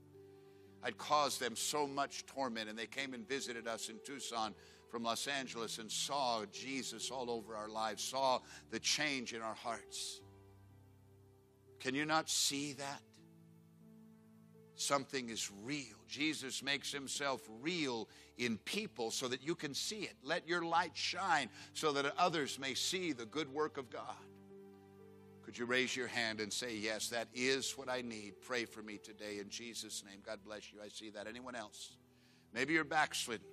[0.83, 4.53] I'd caused them so much torment, and they came and visited us in Tucson
[4.89, 9.55] from Los Angeles and saw Jesus all over our lives, saw the change in our
[9.55, 10.19] hearts.
[11.79, 13.01] Can you not see that?
[14.75, 15.97] Something is real.
[16.07, 20.15] Jesus makes himself real in people so that you can see it.
[20.23, 24.15] Let your light shine so that others may see the good work of God.
[25.43, 28.33] Could you raise your hand and say, Yes, that is what I need?
[28.41, 30.19] Pray for me today in Jesus' name.
[30.25, 30.79] God bless you.
[30.83, 31.27] I see that.
[31.27, 31.91] Anyone else?
[32.53, 33.45] Maybe you're backslidden.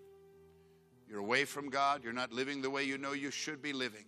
[1.09, 2.03] You're away from God.
[2.05, 4.05] You're not living the way you know you should be living.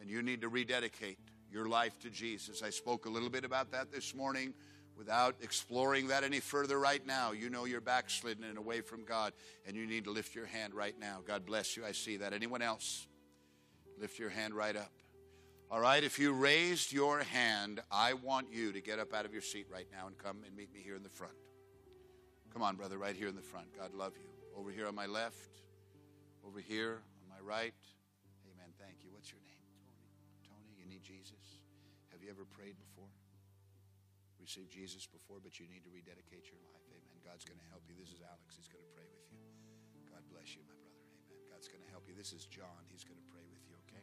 [0.00, 1.18] And you need to rededicate
[1.50, 2.62] your life to Jesus.
[2.62, 4.52] I spoke a little bit about that this morning
[4.98, 7.30] without exploring that any further right now.
[7.30, 9.32] You know you're backslidden and away from God,
[9.66, 11.20] and you need to lift your hand right now.
[11.24, 11.86] God bless you.
[11.86, 12.32] I see that.
[12.32, 13.06] Anyone else?
[13.98, 14.90] Lift your hand right up.
[15.70, 19.32] All right, if you raised your hand, I want you to get up out of
[19.32, 21.34] your seat right now and come and meet me here in the front.
[22.52, 23.66] Come on, brother, right here in the front.
[23.76, 24.28] God love you.
[24.58, 25.60] Over here on my left,
[26.44, 27.74] over here on my right.
[28.50, 28.72] Amen.
[28.80, 29.10] Thank you.
[29.12, 29.60] What's your name?
[29.84, 30.56] Tony.
[30.56, 31.60] Tony, you need Jesus.
[32.12, 33.17] Have you ever prayed before?
[34.48, 36.80] Received Jesus before, but you need to rededicate your life.
[36.88, 37.20] Amen.
[37.20, 37.92] God's going to help you.
[38.00, 38.56] This is Alex.
[38.56, 39.36] He's going to pray with you.
[40.08, 41.04] God bless you, my brother.
[41.28, 41.52] Amen.
[41.52, 42.16] God's going to help you.
[42.16, 42.80] This is John.
[42.88, 44.00] He's going to pray with you, okay?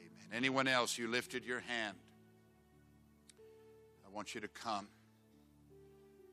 [0.00, 0.32] Amen.
[0.32, 1.98] Anyone else, you lifted your hand.
[4.00, 4.88] I want you to come.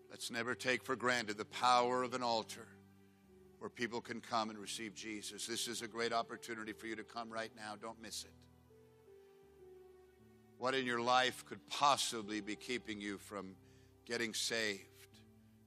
[0.10, 2.68] Let's never take for granted the power of an altar
[3.60, 5.48] where people can come and receive Jesus.
[5.48, 7.76] This is a great opportunity for you to come right now.
[7.76, 8.32] Don't miss it.
[10.64, 13.58] What in your life could possibly be keeping you from
[14.06, 14.80] getting saved,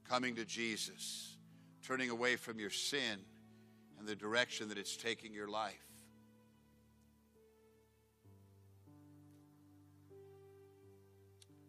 [0.09, 1.37] coming to Jesus,
[1.85, 3.19] turning away from your sin
[3.99, 5.75] and the direction that it's taking your life?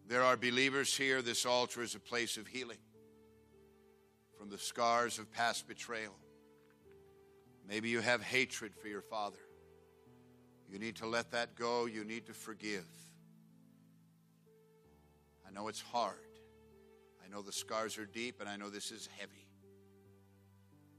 [0.07, 1.21] There are believers here.
[1.21, 2.81] This altar is a place of healing
[4.39, 6.17] from the scars of past betrayal.
[7.69, 9.37] Maybe you have hatred for your father.
[10.67, 11.85] You need to let that go.
[11.85, 12.87] You need to forgive.
[15.49, 16.17] I know it's hard.
[17.25, 19.47] I know the scars are deep, and I know this is heavy.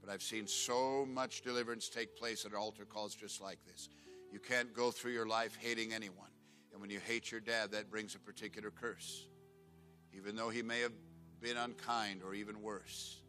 [0.00, 3.88] But I've seen so much deliverance take place at altar calls just like this.
[4.32, 6.30] You can't go through your life hating anyone.
[6.72, 9.26] And when you hate your dad, that brings a particular curse.
[10.16, 10.92] Even though he may have
[11.40, 13.20] been unkind or even worse,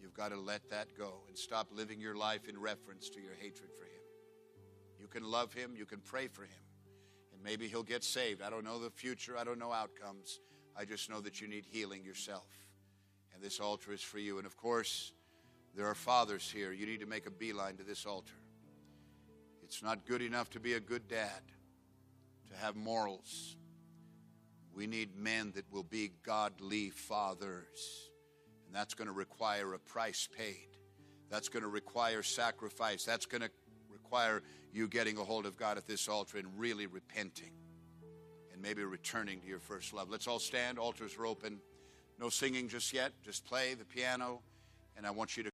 [0.00, 3.34] you've got to let that go and stop living your life in reference to your
[3.34, 4.02] hatred for him.
[5.00, 6.64] You can love him, you can pray for him,
[7.32, 8.42] and maybe he'll get saved.
[8.42, 10.40] I don't know the future, I don't know outcomes.
[10.76, 12.48] I just know that you need healing yourself.
[13.34, 14.38] And this altar is for you.
[14.38, 15.12] And of course,
[15.76, 16.72] there are fathers here.
[16.72, 18.34] You need to make a beeline to this altar.
[19.62, 21.40] It's not good enough to be a good dad,
[22.50, 23.56] to have morals.
[24.72, 28.10] We need men that will be godly fathers.
[28.66, 30.68] And that's going to require a price paid.
[31.30, 33.04] That's going to require sacrifice.
[33.04, 33.50] That's going to
[33.90, 37.52] require you getting a hold of God at this altar and really repenting
[38.64, 40.08] maybe returning to your first love.
[40.08, 40.78] Let's all stand.
[40.78, 41.60] Altars are open.
[42.18, 43.12] No singing just yet.
[43.22, 44.40] Just play the piano.
[44.96, 45.52] And I want you to.